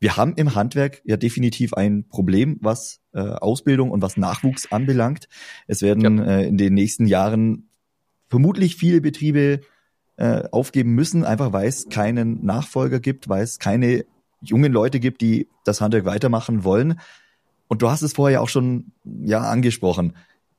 [0.00, 5.28] Wir haben im Handwerk ja definitiv ein Problem, was äh, Ausbildung und was Nachwuchs anbelangt.
[5.66, 6.24] Es werden ja.
[6.24, 7.68] äh, in den nächsten Jahren
[8.28, 9.60] vermutlich viele Betriebe
[10.16, 14.04] äh, aufgeben müssen, einfach weil es keinen Nachfolger gibt, weil es keine
[14.40, 17.00] jungen Leute gibt, die das Handwerk weitermachen wollen.
[17.66, 20.14] Und du hast es vorher auch schon ja angesprochen.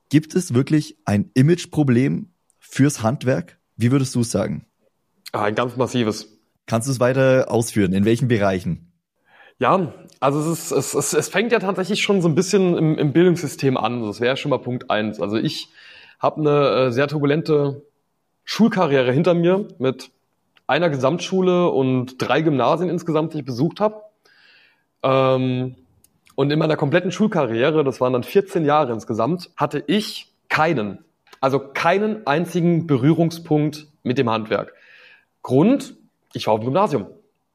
[0.10, 2.30] Gibt es wirklich ein Imageproblem
[2.60, 3.58] fürs Handwerk?
[3.78, 4.66] Wie würdest du es sagen?
[5.32, 6.28] Ah, ein ganz massives.
[6.66, 7.94] Kannst du es weiter ausführen?
[7.94, 8.89] In welchen Bereichen?
[9.60, 12.98] Ja, also es, ist, es, es, es fängt ja tatsächlich schon so ein bisschen im,
[12.98, 14.02] im Bildungssystem an.
[14.04, 15.20] Das wäre schon mal Punkt eins.
[15.20, 15.70] Also ich
[16.18, 17.84] habe eine äh, sehr turbulente
[18.46, 20.12] Schulkarriere hinter mir mit
[20.66, 24.02] einer Gesamtschule und drei Gymnasien insgesamt, die ich besucht habe.
[25.04, 25.76] Ähm,
[26.36, 31.04] und in meiner kompletten Schulkarriere, das waren dann 14 Jahre insgesamt, hatte ich keinen,
[31.42, 34.74] also keinen einzigen Berührungspunkt mit dem Handwerk.
[35.44, 35.98] Grund,
[36.34, 37.08] ich war auf dem Gymnasium.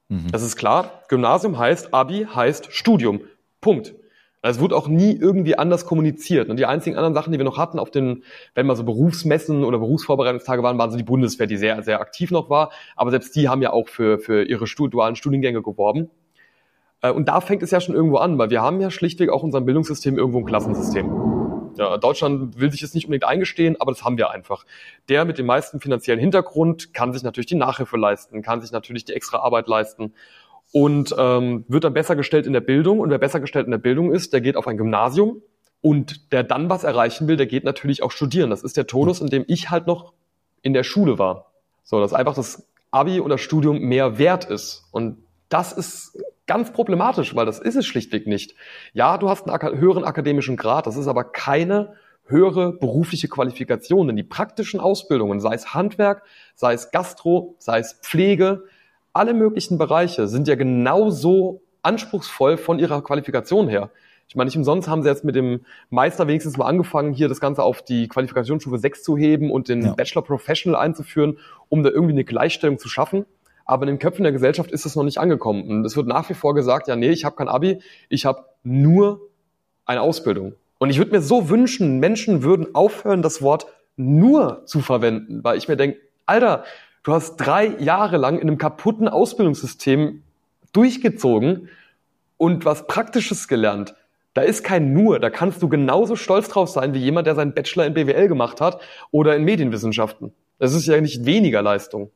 [0.09, 0.31] Mhm.
[0.31, 1.03] Das ist klar.
[1.09, 3.21] Gymnasium heißt, Abi heißt Studium.
[3.61, 3.95] Punkt.
[4.41, 6.49] Es wurde auch nie irgendwie anders kommuniziert.
[6.49, 9.63] Und die einzigen anderen Sachen, die wir noch hatten auf den, wenn mal so Berufsmessen
[9.63, 12.71] oder Berufsvorbereitungstage waren, waren so die Bundeswehr, die sehr, sehr aktiv noch war.
[12.95, 16.11] Aber selbst die haben ja auch für, für ihre dualen Studiengänge geworben.
[17.01, 19.41] Äh, und da fängt es ja schon irgendwo an, weil wir haben ja schlichtweg auch
[19.41, 21.34] unserem Bildungssystem irgendwo ein Klassensystem.
[21.77, 24.65] Ja, Deutschland will sich es nicht unbedingt eingestehen, aber das haben wir einfach.
[25.09, 29.05] Der mit dem meisten finanziellen Hintergrund kann sich natürlich die Nachhilfe leisten, kann sich natürlich
[29.05, 30.13] die extra Arbeit leisten
[30.71, 32.99] und ähm, wird dann besser gestellt in der Bildung.
[32.99, 35.41] Und wer besser gestellt in der Bildung ist, der geht auf ein Gymnasium
[35.81, 38.49] und der dann was erreichen will, der geht natürlich auch studieren.
[38.49, 40.13] Das ist der Tonus, in dem ich halt noch
[40.61, 41.51] in der Schule war.
[41.83, 44.85] So, dass einfach das Abi oder Studium mehr wert ist.
[44.91, 45.17] Und
[45.49, 46.17] das ist
[46.47, 48.55] ganz problematisch, weil das ist es schlichtweg nicht.
[48.93, 51.93] Ja, du hast einen höheren akademischen Grad, das ist aber keine
[52.27, 56.23] höhere berufliche Qualifikation, denn die praktischen Ausbildungen, sei es Handwerk,
[56.55, 58.63] sei es Gastro, sei es Pflege,
[59.13, 63.91] alle möglichen Bereiche sind ja genauso anspruchsvoll von ihrer Qualifikation her.
[64.27, 67.39] Ich meine, nicht umsonst haben sie jetzt mit dem Meister wenigstens mal angefangen, hier das
[67.39, 69.93] Ganze auf die Qualifikationsstufe 6 zu heben und den ja.
[69.93, 71.37] Bachelor Professional einzuführen,
[71.69, 73.25] um da irgendwie eine Gleichstellung zu schaffen
[73.65, 75.67] aber in den Köpfen der Gesellschaft ist es noch nicht angekommen.
[75.69, 78.45] Und es wird nach wie vor gesagt, ja, nee, ich habe kein Abi, ich habe
[78.63, 79.21] nur
[79.85, 80.53] eine Ausbildung.
[80.77, 83.65] Und ich würde mir so wünschen, Menschen würden aufhören, das Wort
[83.97, 86.63] nur zu verwenden, weil ich mir denke, Alter,
[87.03, 90.23] du hast drei Jahre lang in einem kaputten Ausbildungssystem
[90.73, 91.69] durchgezogen
[92.37, 93.95] und was Praktisches gelernt.
[94.33, 97.53] Da ist kein nur, da kannst du genauso stolz drauf sein wie jemand, der seinen
[97.53, 100.33] Bachelor in BWL gemacht hat oder in Medienwissenschaften.
[100.59, 102.11] Das ist ja nicht weniger Leistung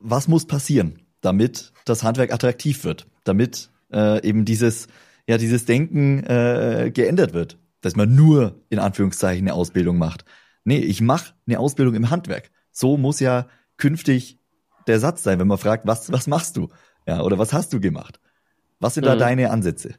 [0.00, 4.88] was muss passieren, damit das Handwerk attraktiv wird, damit äh, eben dieses
[5.28, 10.24] ja dieses Denken äh, geändert wird, dass man nur in Anführungszeichen eine Ausbildung macht.
[10.64, 12.50] Nee, ich mache eine Ausbildung im Handwerk.
[12.72, 13.46] So muss ja
[13.76, 14.38] künftig
[14.86, 16.68] der Satz sein, wenn man fragt, was was machst du?
[17.06, 18.20] Ja, oder was hast du gemacht?
[18.80, 19.08] Was sind mhm.
[19.08, 19.94] da deine Ansätze?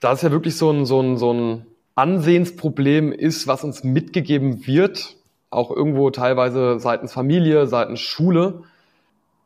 [0.00, 4.66] Da ist ja wirklich so ein, so ein, so ein Ansehensproblem ist, was uns mitgegeben
[4.66, 5.16] wird,
[5.50, 8.62] auch irgendwo teilweise seitens Familie, seitens Schule,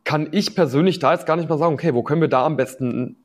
[0.05, 2.57] kann ich persönlich da jetzt gar nicht mal sagen, okay, wo können wir da am
[2.57, 3.17] besten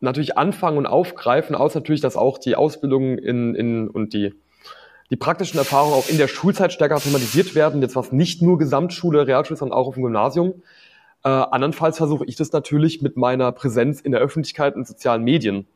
[0.00, 4.34] natürlich anfangen und aufgreifen, außer natürlich, dass auch die Ausbildung in, in, und die,
[5.10, 9.26] die praktischen Erfahrungen auch in der Schulzeit stärker thematisiert werden, jetzt was nicht nur Gesamtschule,
[9.26, 10.62] Realschule, sondern auch auf dem Gymnasium.
[11.22, 15.66] Äh, andernfalls versuche ich das natürlich mit meiner Präsenz in der Öffentlichkeit und sozialen Medien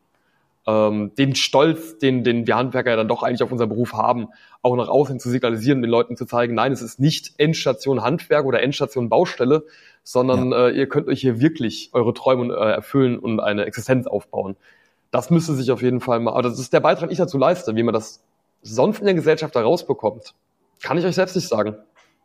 [0.67, 4.29] ähm, den Stolz, den, den wir Handwerker ja dann doch eigentlich auf unser Beruf haben,
[4.63, 8.47] auch nach außen zu signalisieren, den Leuten zu zeigen, nein, es ist nicht Endstation Handwerk
[8.47, 9.65] oder Endstation Baustelle,
[10.03, 10.69] sondern ja.
[10.69, 14.57] äh, ihr könnt euch hier wirklich eure Träume äh, erfüllen und eine Existenz aufbauen.
[15.11, 17.39] Das müsste sich auf jeden Fall mal, aber das ist der Beitrag, den ich dazu
[17.39, 18.23] leiste, wie man das
[18.63, 20.35] sonst in der Gesellschaft da rausbekommt.
[20.83, 21.77] Kann ich euch selbst nicht sagen.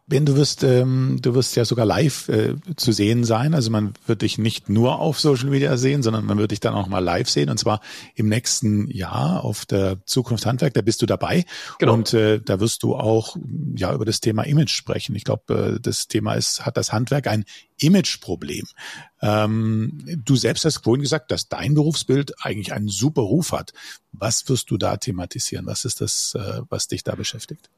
[0.09, 3.53] Ben, du wirst, ähm, du wirst ja sogar live äh, zu sehen sein.
[3.53, 6.73] Also man wird dich nicht nur auf Social Media sehen, sondern man wird dich dann
[6.73, 7.49] auch mal live sehen.
[7.49, 7.79] Und zwar
[8.15, 10.73] im nächsten Jahr auf der Zukunft Handwerk.
[10.73, 11.45] Da bist du dabei.
[11.77, 11.93] Genau.
[11.93, 13.37] Und äh, da wirst du auch
[13.75, 15.15] ja über das Thema Image sprechen.
[15.15, 17.45] Ich glaube, äh, das Thema ist, hat das Handwerk ein
[17.77, 18.65] Imageproblem.
[19.21, 23.73] Ähm, du selbst hast vorhin gesagt, dass dein Berufsbild eigentlich einen super Ruf hat.
[24.11, 25.67] Was wirst du da thematisieren?
[25.67, 27.69] Was ist das, äh, was dich da beschäftigt?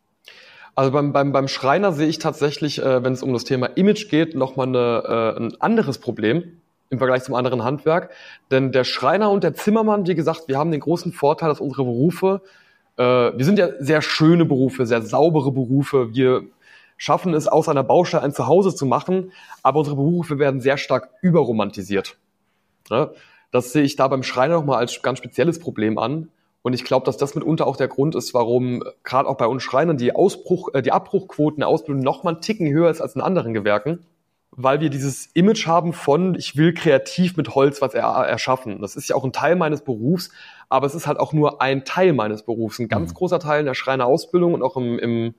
[0.75, 4.09] Also beim, beim, beim Schreiner sehe ich tatsächlich, äh, wenn es um das Thema Image
[4.09, 8.11] geht, nochmal eine, äh, ein anderes Problem im Vergleich zum anderen Handwerk.
[8.51, 11.83] Denn der Schreiner und der Zimmermann, wie gesagt, wir haben den großen Vorteil, dass unsere
[11.83, 12.41] Berufe,
[12.97, 16.13] äh, wir sind ja sehr schöne Berufe, sehr saubere Berufe.
[16.13, 16.43] Wir
[16.97, 19.31] schaffen es, aus einer Baustelle ein Zuhause zu machen,
[19.63, 22.17] aber unsere Berufe werden sehr stark überromantisiert.
[22.89, 23.11] Ja?
[23.51, 26.29] Das sehe ich da beim Schreiner nochmal als ganz spezielles Problem an.
[26.63, 29.63] Und ich glaube, dass das mitunter auch der Grund ist, warum gerade auch bei uns
[29.63, 33.15] Schreinern die Ausbruch, äh, die Abbruchquoten der Ausbildung noch mal einen Ticken höher ist als
[33.15, 34.05] in anderen Gewerken,
[34.51, 38.81] weil wir dieses Image haben von, ich will kreativ mit Holz was er, erschaffen.
[38.81, 40.29] Das ist ja auch ein Teil meines Berufs,
[40.69, 42.77] aber es ist halt auch nur ein Teil meines Berufs.
[42.77, 43.15] Ein ganz mhm.
[43.15, 45.33] großer Teil in der Schreinerausbildung und auch im, im,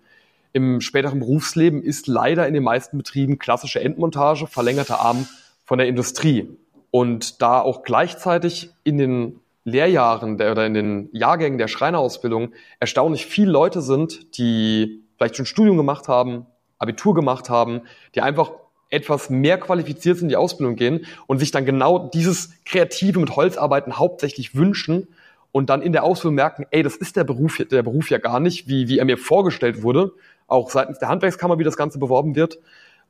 [0.53, 5.29] im späteren Berufsleben ist leider in den meisten Betrieben klassische Endmontage, verlängerter Arm
[5.65, 6.49] von der Industrie.
[6.91, 13.27] Und da auch gleichzeitig in den Lehrjahren der, oder in den Jahrgängen der Schreinerausbildung erstaunlich
[13.27, 16.47] viele Leute sind, die vielleicht schon Studium gemacht haben,
[16.79, 17.83] Abitur gemacht haben,
[18.15, 18.53] die einfach
[18.91, 23.99] etwas mehr qualifiziert in die Ausbildung gehen und sich dann genau dieses Kreative mit Holzarbeiten
[23.99, 25.09] hauptsächlich wünschen
[25.51, 28.41] und dann in der Ausbildung merken, ey, das ist der Beruf, der Beruf ja gar
[28.41, 30.13] nicht, wie, wie er mir vorgestellt wurde,
[30.47, 32.59] auch seitens der Handwerkskammer, wie das Ganze beworben wird,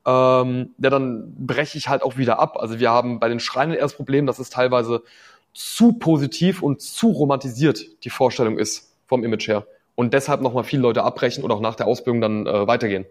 [0.05, 2.57] ähm, ja, dann breche ich halt auch wieder ab.
[2.59, 5.03] Also wir haben bei den Schreinern erst Problem, dass es teilweise
[5.55, 9.67] zu positiv und zu romantisiert die Vorstellung ist vom Image her.
[9.95, 13.05] Und deshalb nochmal viele Leute abbrechen und auch nach der Ausbildung dann äh, weitergehen.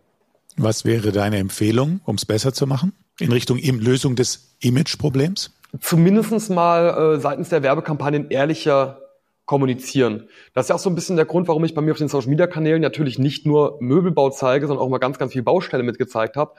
[0.57, 2.93] Was wäre deine Empfehlung, um es besser zu machen?
[3.19, 5.51] In Richtung Lösung des Image-Problems?
[5.79, 8.99] Zumindestens mal äh, seitens der Werbekampagnen ehrlicher
[9.45, 10.27] kommunizieren.
[10.53, 12.07] Das ist ja auch so ein bisschen der Grund, warum ich bei mir auf den
[12.07, 16.53] Social-Media-Kanälen natürlich nicht nur Möbelbau zeige, sondern auch mal ganz, ganz viel Baustelle mitgezeigt habe.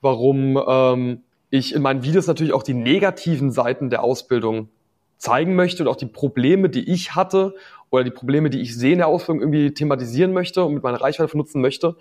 [0.00, 4.68] Warum ähm, ich in meinen Videos natürlich auch die negativen Seiten der Ausbildung
[5.22, 7.54] zeigen möchte und auch die Probleme, die ich hatte
[7.90, 11.00] oder die Probleme, die ich sehe in der Ausbildung irgendwie thematisieren möchte und mit meiner
[11.00, 11.94] Reichweite vernutzen möchte,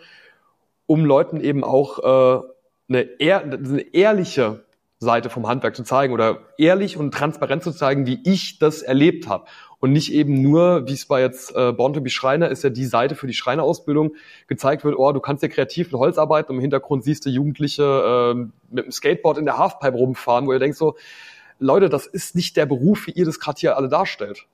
[0.87, 2.41] um Leuten eben auch äh,
[2.89, 4.65] eine, ehr eine ehrliche
[4.97, 9.27] Seite vom Handwerk zu zeigen oder ehrlich und transparent zu zeigen, wie ich das erlebt
[9.27, 9.45] habe.
[9.79, 12.71] Und nicht eben nur, wie es bei jetzt äh, Born to be Schreiner ist ja
[12.71, 14.15] die Seite für die Schreinerausbildung
[14.47, 17.29] gezeigt wird, oh, du kannst ja kreativ mit Holz arbeiten und im Hintergrund siehst du
[17.29, 20.95] Jugendliche äh, mit dem Skateboard in der Halfpipe rumfahren, wo ihr denkst so,
[21.61, 24.47] Leute, das ist nicht der Beruf, wie ihr das gerade hier alle darstellt.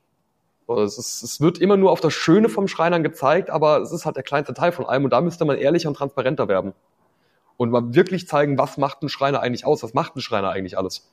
[0.68, 4.06] Es, ist, es wird immer nur auf das Schöne vom Schreinern gezeigt, aber es ist
[4.06, 6.74] halt der kleinste Teil von allem und da müsste man ehrlicher und transparenter werden.
[7.56, 10.78] Und mal wirklich zeigen, was macht ein Schreiner eigentlich aus, was macht ein Schreiner eigentlich
[10.78, 11.10] alles.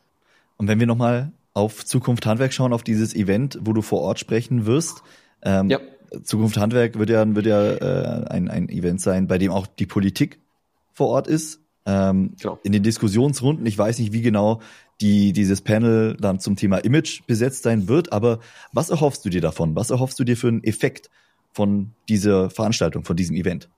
[0.56, 4.18] Und wenn wir nochmal auf Zukunft Handwerk schauen, auf dieses Event, wo du vor Ort
[4.18, 5.02] sprechen wirst,
[5.42, 5.78] ähm, ja.
[6.24, 9.86] Zukunft Handwerk wird ja, wird ja äh, ein, ein Event sein, bei dem auch die
[9.86, 10.40] Politik
[10.92, 11.60] vor Ort ist.
[11.86, 12.58] Ähm, genau.
[12.62, 14.60] In den Diskussionsrunden, ich weiß nicht, wie genau
[15.00, 18.12] die dieses Panel dann zum Thema Image besetzt sein wird.
[18.12, 18.40] Aber
[18.72, 19.74] was erhoffst du dir davon?
[19.76, 21.10] Was erhoffst du dir für einen Effekt
[21.52, 23.68] von dieser Veranstaltung, von diesem Event?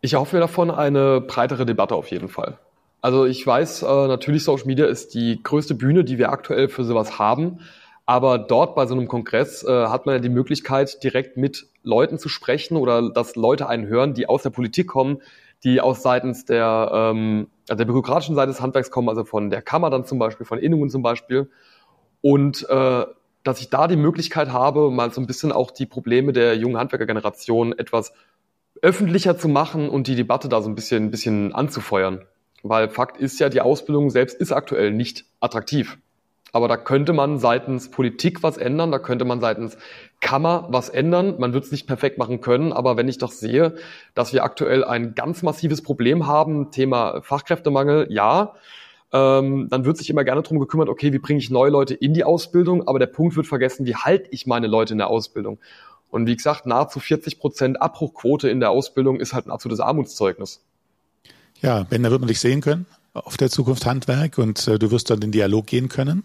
[0.00, 2.58] Ich erhoffe mir davon eine breitere Debatte auf jeden Fall.
[3.00, 6.84] Also ich weiß, äh, natürlich Social Media ist die größte Bühne, die wir aktuell für
[6.84, 7.60] sowas haben.
[8.06, 12.18] Aber dort bei so einem Kongress äh, hat man ja die Möglichkeit, direkt mit Leuten
[12.18, 15.20] zu sprechen oder dass Leute einen hören, die aus der Politik kommen,
[15.64, 19.90] die aus seitens der, ähm, der bürokratischen Seite des Handwerks kommen, also von der Kammer
[19.90, 21.50] dann zum Beispiel, von Innungen zum Beispiel.
[22.20, 23.06] Und äh,
[23.44, 26.76] dass ich da die Möglichkeit habe, mal so ein bisschen auch die Probleme der jungen
[26.76, 28.12] Handwerkergeneration etwas
[28.82, 32.24] öffentlicher zu machen und die Debatte da so ein bisschen, ein bisschen anzufeuern.
[32.62, 35.98] Weil Fakt ist ja, die Ausbildung selbst ist aktuell nicht attraktiv.
[36.52, 39.76] Aber da könnte man seitens Politik was ändern, da könnte man seitens
[40.20, 41.34] Kammer was ändern.
[41.38, 43.74] Man wird es nicht perfekt machen können, aber wenn ich doch sehe,
[44.14, 48.54] dass wir aktuell ein ganz massives Problem haben, Thema Fachkräftemangel, ja,
[49.12, 52.14] ähm, dann wird sich immer gerne darum gekümmert, okay, wie bringe ich neue Leute in
[52.14, 55.58] die Ausbildung, aber der Punkt wird vergessen, wie halte ich meine Leute in der Ausbildung.
[56.10, 60.64] Und wie gesagt, nahezu 40 Prozent Abbruchquote in der Ausbildung ist halt ein absolutes Armutszeugnis.
[61.60, 62.86] Ja, Ben, da wird man dich sehen können
[63.26, 66.24] auf der Zukunft Handwerk und äh, du wirst dann in den Dialog gehen können.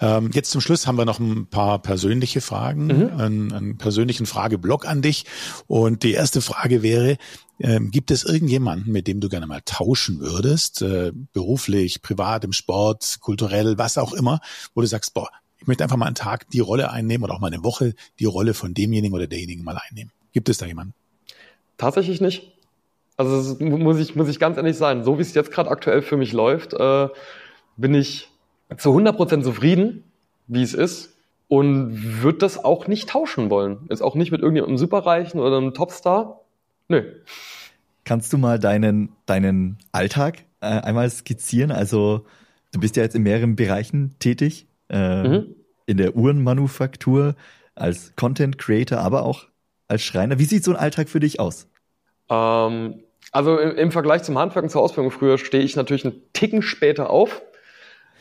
[0.00, 3.20] Ähm, jetzt zum Schluss haben wir noch ein paar persönliche Fragen, mhm.
[3.20, 5.26] einen, einen persönlichen Frageblock an dich.
[5.66, 7.18] Und die erste Frage wäre,
[7.58, 12.52] ähm, gibt es irgendjemanden, mit dem du gerne mal tauschen würdest, äh, beruflich, privat, im
[12.52, 14.40] Sport, kulturell, was auch immer,
[14.74, 15.28] wo du sagst, boah,
[15.58, 18.24] ich möchte einfach mal einen Tag die Rolle einnehmen oder auch mal eine Woche die
[18.24, 20.12] Rolle von demjenigen oder derjenigen mal einnehmen.
[20.32, 20.94] Gibt es da jemanden?
[21.76, 22.59] Tatsächlich nicht.
[23.20, 26.16] Also muss ich, muss ich ganz ehrlich sein, so wie es jetzt gerade aktuell für
[26.16, 27.08] mich läuft, äh,
[27.76, 28.30] bin ich
[28.78, 30.04] zu 100% zufrieden,
[30.46, 33.80] wie es ist und würde das auch nicht tauschen wollen.
[33.90, 36.40] Ist auch nicht mit irgendjemandem Superreichen oder einem Topstar.
[36.88, 37.02] Nö.
[38.04, 41.72] Kannst du mal deinen, deinen Alltag äh, einmal skizzieren?
[41.72, 42.24] Also
[42.72, 45.56] du bist ja jetzt in mehreren Bereichen tätig, äh, mhm.
[45.84, 47.34] in der Uhrenmanufaktur,
[47.74, 49.44] als Content Creator, aber auch
[49.88, 50.38] als Schreiner.
[50.38, 51.68] Wie sieht so ein Alltag für dich aus?
[52.30, 53.02] Ähm,
[53.32, 56.62] also im, im, Vergleich zum Handwerk und zur Ausbildung früher stehe ich natürlich einen Ticken
[56.62, 57.42] später auf.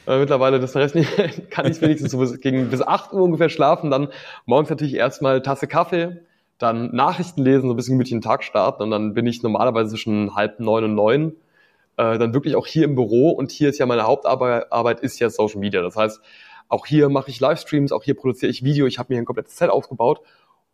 [0.08, 1.10] Äh, mittlerweile das Rest nicht,
[1.50, 4.10] kann ich wenigstens so bis, gegen bis 8 Uhr ungefähr schlafen, dann
[4.46, 6.22] morgens natürlich erstmal Tasse Kaffee,
[6.58, 9.92] dann Nachrichten lesen, so ein bisschen gemütlich den Tag starten und dann bin ich normalerweise
[9.92, 11.36] zwischen halb neun und neun
[11.98, 15.20] äh, dann wirklich auch hier im Büro und hier ist ja meine Hauptarbeit, Arbeit ist
[15.20, 15.82] ja Social Media.
[15.82, 16.22] Das heißt,
[16.70, 18.86] Auch hier mache ich Livestreams, auch hier produziere ich Video.
[18.86, 20.22] Ich habe mir ein komplettes Set aufgebaut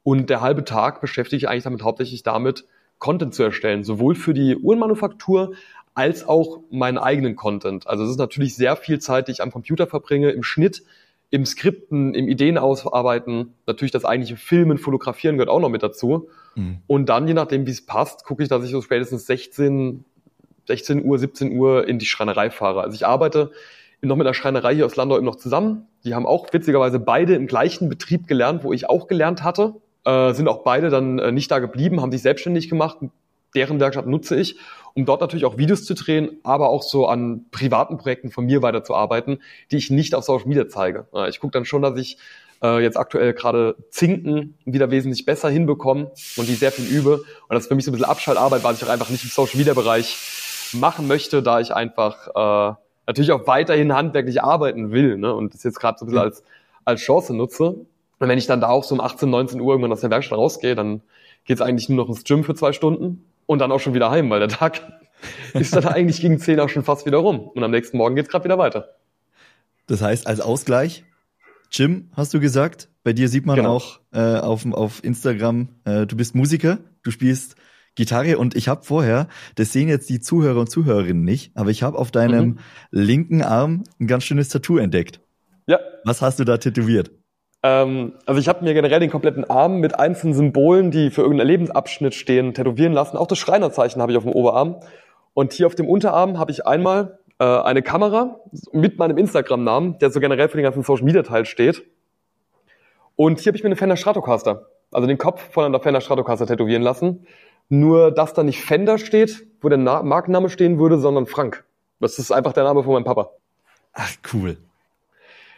[0.04, 2.66] und der halbe Tag beschäftige ich eigentlich damit hauptsächlich damit,
[3.00, 5.54] Content zu erstellen, sowohl für die Uhrenmanufaktur
[5.94, 7.88] als auch meinen eigenen Content.
[7.88, 10.84] Also es ist natürlich sehr viel Zeit, die ich am Computer verbringe, im Schnitt,
[11.30, 16.30] im Skripten, im Ideen ausarbeiten, natürlich das eigentliche Filmen, Fotografieren gehört auch noch mit dazu.
[16.56, 16.80] Mhm.
[16.88, 20.06] Und dann, je nachdem, wie es passt, gucke ich, dass ich so spätestens 16,
[20.68, 22.82] 16 Uhr, 17 Uhr in die Schreinerei fahre.
[22.82, 23.52] Also ich arbeite
[24.02, 25.88] noch mit der Schreinerei hier aus Landau eben noch zusammen.
[26.04, 29.76] Die haben auch witzigerweise beide im gleichen Betrieb gelernt, wo ich auch gelernt hatte.
[30.06, 32.98] Äh, sind auch beide dann äh, nicht da geblieben, haben sich selbstständig gemacht.
[33.56, 34.58] Deren Werkstatt nutze ich,
[34.94, 38.62] um dort natürlich auch Videos zu drehen, aber auch so an privaten Projekten von mir
[38.62, 39.42] weiterzuarbeiten,
[39.72, 41.08] die ich nicht auf Social Media zeige.
[41.14, 42.18] Äh, ich gucke dann schon, dass ich
[42.62, 47.18] äh, jetzt aktuell gerade Zinken wieder wesentlich besser hinbekomme und die sehr viel übe.
[47.18, 49.30] Und das ist für mich so ein bisschen Abschaltarbeit, weil ich auch einfach nicht im
[49.30, 50.18] Social Media Bereich
[50.74, 52.76] machen möchte, da ich einfach äh,
[53.08, 55.34] natürlich auch weiterhin handwerklich arbeiten will ne?
[55.34, 56.44] und das jetzt gerade so ein bisschen als,
[56.84, 57.86] als Chance nutze.
[58.20, 60.38] Und wenn ich dann da auch so um 18, 19 Uhr irgendwann aus der Werkstatt
[60.38, 61.02] rausgehe, dann
[61.44, 64.30] geht's eigentlich nur noch ins Gym für zwei Stunden und dann auch schon wieder heim,
[64.30, 64.82] weil der Tag
[65.54, 67.40] ist dann eigentlich gegen 10 auch schon fast wieder rum.
[67.40, 68.96] Und am nächsten Morgen geht's gerade wieder weiter.
[69.88, 71.04] Das heißt, als Ausgleich,
[71.72, 72.90] Gym, hast du gesagt.
[73.04, 73.76] Bei dir sieht man genau.
[73.76, 77.56] auch äh, auf, auf Instagram, äh, du bist Musiker, du spielst
[77.94, 81.84] Gitarre und ich habe vorher, das sehen jetzt die Zuhörer und Zuhörerinnen nicht, aber ich
[81.84, 82.60] habe auf deinem mhm.
[82.92, 85.22] linken Arm ein ganz schönes Tattoo entdeckt.
[85.68, 85.80] Ja.
[86.04, 87.12] Was hast du da tätowiert?
[87.66, 91.48] Ähm, also ich habe mir generell den kompletten Arm mit einzelnen Symbolen, die für irgendeinen
[91.48, 93.18] Lebensabschnitt stehen, tätowieren lassen.
[93.18, 94.76] Auch das Schreinerzeichen habe ich auf dem Oberarm.
[95.34, 98.40] Und hier auf dem Unterarm habe ich einmal äh, eine Kamera
[98.72, 101.84] mit meinem Instagram-Namen, der so generell für den ganzen Social-Media-Teil steht.
[103.16, 106.46] Und hier habe ich mir eine Fender Stratocaster, also den Kopf von einer Fender Stratocaster
[106.46, 107.26] tätowieren lassen.
[107.70, 111.66] Nur, dass da nicht Fender steht, wo der Na Markenname stehen würde, sondern Frank.
[112.00, 113.32] Das ist einfach der Name von meinem Papa.
[113.94, 114.58] Ach, cool.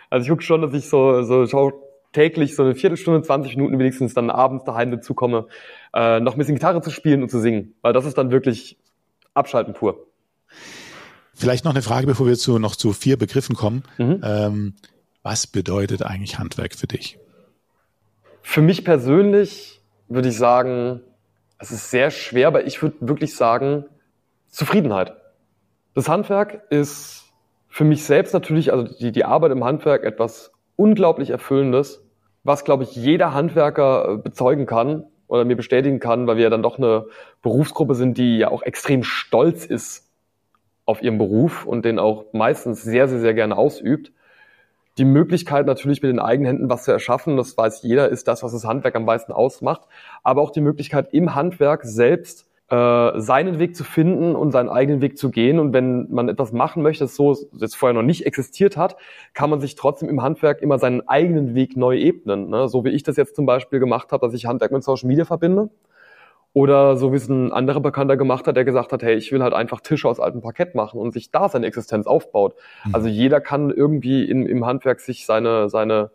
[0.10, 1.87] Also ich gucke schon, dass ich so, so schau
[2.18, 5.46] täglich so eine Viertelstunde, 20 Minuten wenigstens dann abends daheim dazu komme,
[5.94, 7.76] äh, noch ein bisschen Gitarre zu spielen und zu singen.
[7.84, 8.76] Weil das ist dann wirklich
[9.36, 10.08] Abschalten pur.
[11.36, 13.84] Vielleicht noch eine Frage, bevor wir zu, noch zu vier Begriffen kommen.
[14.00, 14.22] Mhm.
[14.24, 14.74] Ähm,
[15.22, 17.20] was bedeutet eigentlich Handwerk für dich?
[18.42, 21.02] Für mich persönlich würde ich sagen,
[21.60, 23.86] es ist sehr schwer, aber ich würde wirklich sagen,
[24.48, 25.14] Zufriedenheit.
[25.94, 27.26] Das Handwerk ist
[27.70, 32.07] für mich selbst natürlich, also die, die Arbeit im Handwerk etwas unglaublich Erfüllendes,
[32.48, 36.50] was, glaube ich, jeder Handwerker äh, bezeugen kann oder mir bestätigen kann, weil wir ja
[36.50, 37.08] dann doch eine
[37.42, 40.10] Berufsgruppe sind, die ja auch extrem stolz ist
[40.86, 44.14] auf ihren Beruf und den auch meistens sehr, sehr, sehr gerne ausübt.
[44.98, 48.42] Die Möglichkeit natürlich mit den eigenen Händen was zu erschaffen, das weiß jeder, ist das,
[48.42, 49.82] was das Handwerk am meisten ausmacht.
[50.24, 55.02] Aber auch die Möglichkeit im Handwerk selbst äh, seinen Weg zu finden und seinen eigenen
[55.02, 55.60] Weg zu gehen.
[55.60, 58.98] Und wenn man etwas machen möchte, das so jetzt vorher noch nicht existiert hat,
[59.34, 62.50] kann man sich trotzdem im Handwerk immer seinen eigenen Weg neu ebnen.
[62.50, 62.68] Ne?
[62.68, 65.24] So wie ich das jetzt zum Beispiel gemacht habe, dass ich Handwerk mit Social Media
[65.24, 65.70] verbinde.
[66.52, 69.44] Oder so wie es ein anderer Bekannter gemacht hat, der gesagt hat, hey, ich will
[69.44, 72.56] halt einfach Tische aus altem Parkett machen und sich da seine Existenz aufbaut.
[72.84, 72.96] Mhm.
[72.96, 76.10] Also jeder kann irgendwie im, im Handwerk sich seine, seine,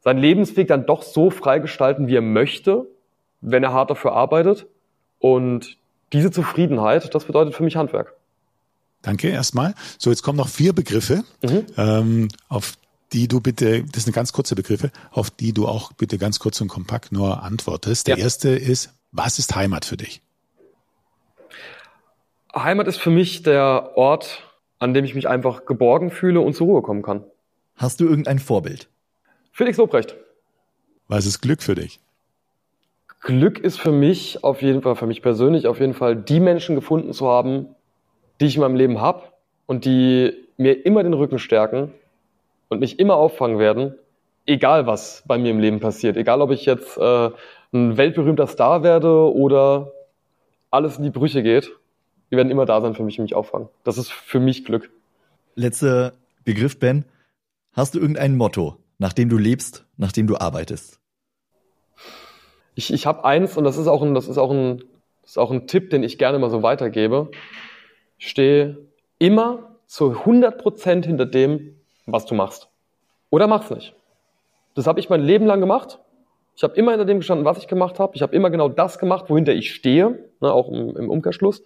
[0.00, 2.86] seinen Lebensweg dann doch so freigestalten, wie er möchte,
[3.40, 4.66] wenn er hart dafür arbeitet.
[5.18, 5.76] Und
[6.12, 8.14] diese Zufriedenheit, das bedeutet für mich Handwerk.
[9.02, 9.74] Danke erstmal.
[9.98, 11.66] So, jetzt kommen noch vier Begriffe, mhm.
[11.76, 12.74] ähm, auf
[13.12, 16.60] die du bitte, das sind ganz kurze Begriffe, auf die du auch bitte ganz kurz
[16.60, 18.08] und kompakt nur antwortest.
[18.08, 18.24] Der ja.
[18.24, 20.20] erste ist was ist Heimat für dich?
[22.54, 24.42] Heimat ist für mich der Ort,
[24.78, 27.24] an dem ich mich einfach geborgen fühle und zur Ruhe kommen kann.
[27.76, 28.88] Hast du irgendein Vorbild?
[29.52, 30.16] Felix Lobrecht.
[31.08, 32.00] Was ist Glück für dich?
[33.26, 36.76] Glück ist für mich auf jeden Fall, für mich persönlich auf jeden Fall, die Menschen
[36.76, 37.74] gefunden zu haben,
[38.40, 39.24] die ich in meinem Leben habe
[39.66, 41.92] und die mir immer den Rücken stärken
[42.68, 43.96] und mich immer auffangen werden,
[44.46, 46.16] egal was bei mir im Leben passiert.
[46.16, 47.30] Egal, ob ich jetzt äh,
[47.72, 49.90] ein weltberühmter Star werde oder
[50.70, 51.72] alles in die Brüche geht,
[52.30, 53.68] die werden immer da sein für mich und mich auffangen.
[53.82, 54.88] Das ist für mich Glück.
[55.56, 56.12] Letzter
[56.44, 57.04] Begriff, Ben.
[57.72, 61.00] Hast du irgendein Motto, nach dem du lebst, nach dem du arbeitest?
[62.76, 64.84] Ich, ich habe eins und das ist auch ein, das ist auch ein,
[65.22, 67.32] das ist auch ein Tipp, den ich gerne mal so weitergebe.
[68.16, 68.78] Stehe
[69.18, 71.74] immer zu 100 Prozent hinter dem,
[72.06, 72.68] was du machst.
[73.30, 73.96] Oder mach's nicht.
[74.74, 75.98] Das habe ich mein Leben lang gemacht
[76.56, 78.16] ich habe immer hinter dem gestanden, was ich gemacht habe.
[78.16, 81.62] Ich habe immer genau das gemacht, wohinter ich stehe, ne, auch im, im Umkehrschluss.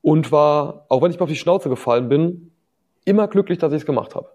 [0.00, 2.52] Und war, auch wenn ich mal auf die Schnauze gefallen bin,
[3.04, 4.28] immer glücklich, dass ich es gemacht habe.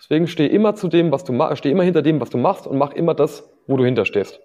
[0.00, 2.66] Deswegen stehe immer zu dem, was du machst, stehe immer hinter dem, was du machst
[2.66, 4.40] und mach immer das, wo du hinterstehst.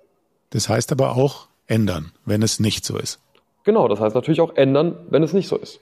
[0.50, 3.20] Das heißt aber auch ändern, wenn es nicht so ist.
[3.64, 5.80] Genau, das heißt natürlich auch ändern, wenn es nicht so ist.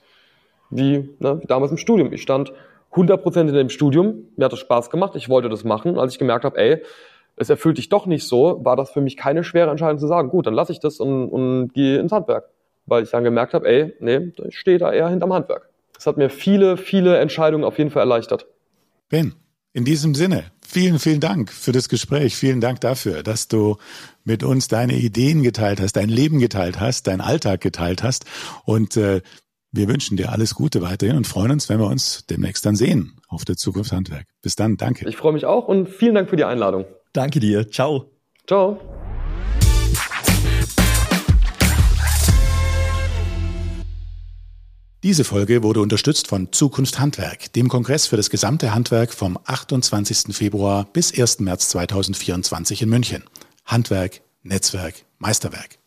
[0.70, 2.12] Wie, ne, wie damals im Studium.
[2.12, 2.52] Ich stand
[2.92, 4.28] 100% in dem Studium.
[4.36, 5.14] Mir hat das Spaß gemacht.
[5.16, 5.98] Ich wollte das machen.
[5.98, 6.82] Als ich gemerkt habe, ey,
[7.36, 10.28] es erfüllt dich doch nicht so, war das für mich keine schwere Entscheidung zu sagen,
[10.28, 12.50] gut, dann lasse ich das und, und gehe ins Handwerk.
[12.86, 15.68] Weil ich dann gemerkt habe, ey, nee, ich stehe da eher hinterm Handwerk.
[15.94, 18.46] Das hat mir viele, viele Entscheidungen auf jeden Fall erleichtert.
[19.08, 19.34] Ben,
[19.72, 22.36] in diesem Sinne, vielen, vielen Dank für das Gespräch.
[22.36, 23.76] Vielen Dank dafür, dass du
[24.24, 28.26] mit uns deine Ideen geteilt hast, dein Leben geteilt hast, deinen Alltag geteilt hast.
[28.64, 29.22] Und äh,
[29.72, 33.20] wir wünschen dir alles Gute weiterhin und freuen uns, wenn wir uns demnächst dann sehen
[33.28, 34.26] auf der Zukunft Handwerk.
[34.42, 35.08] Bis dann, danke.
[35.08, 36.84] Ich freue mich auch und vielen Dank für die Einladung.
[37.12, 37.70] Danke dir.
[37.70, 38.10] Ciao.
[38.46, 38.97] Ciao.
[45.04, 50.34] Diese Folge wurde unterstützt von Zukunft Handwerk, dem Kongress für das gesamte Handwerk vom 28.
[50.34, 51.38] Februar bis 1.
[51.38, 53.22] März 2024 in München.
[53.64, 55.76] Handwerk, Netzwerk, Meisterwerk.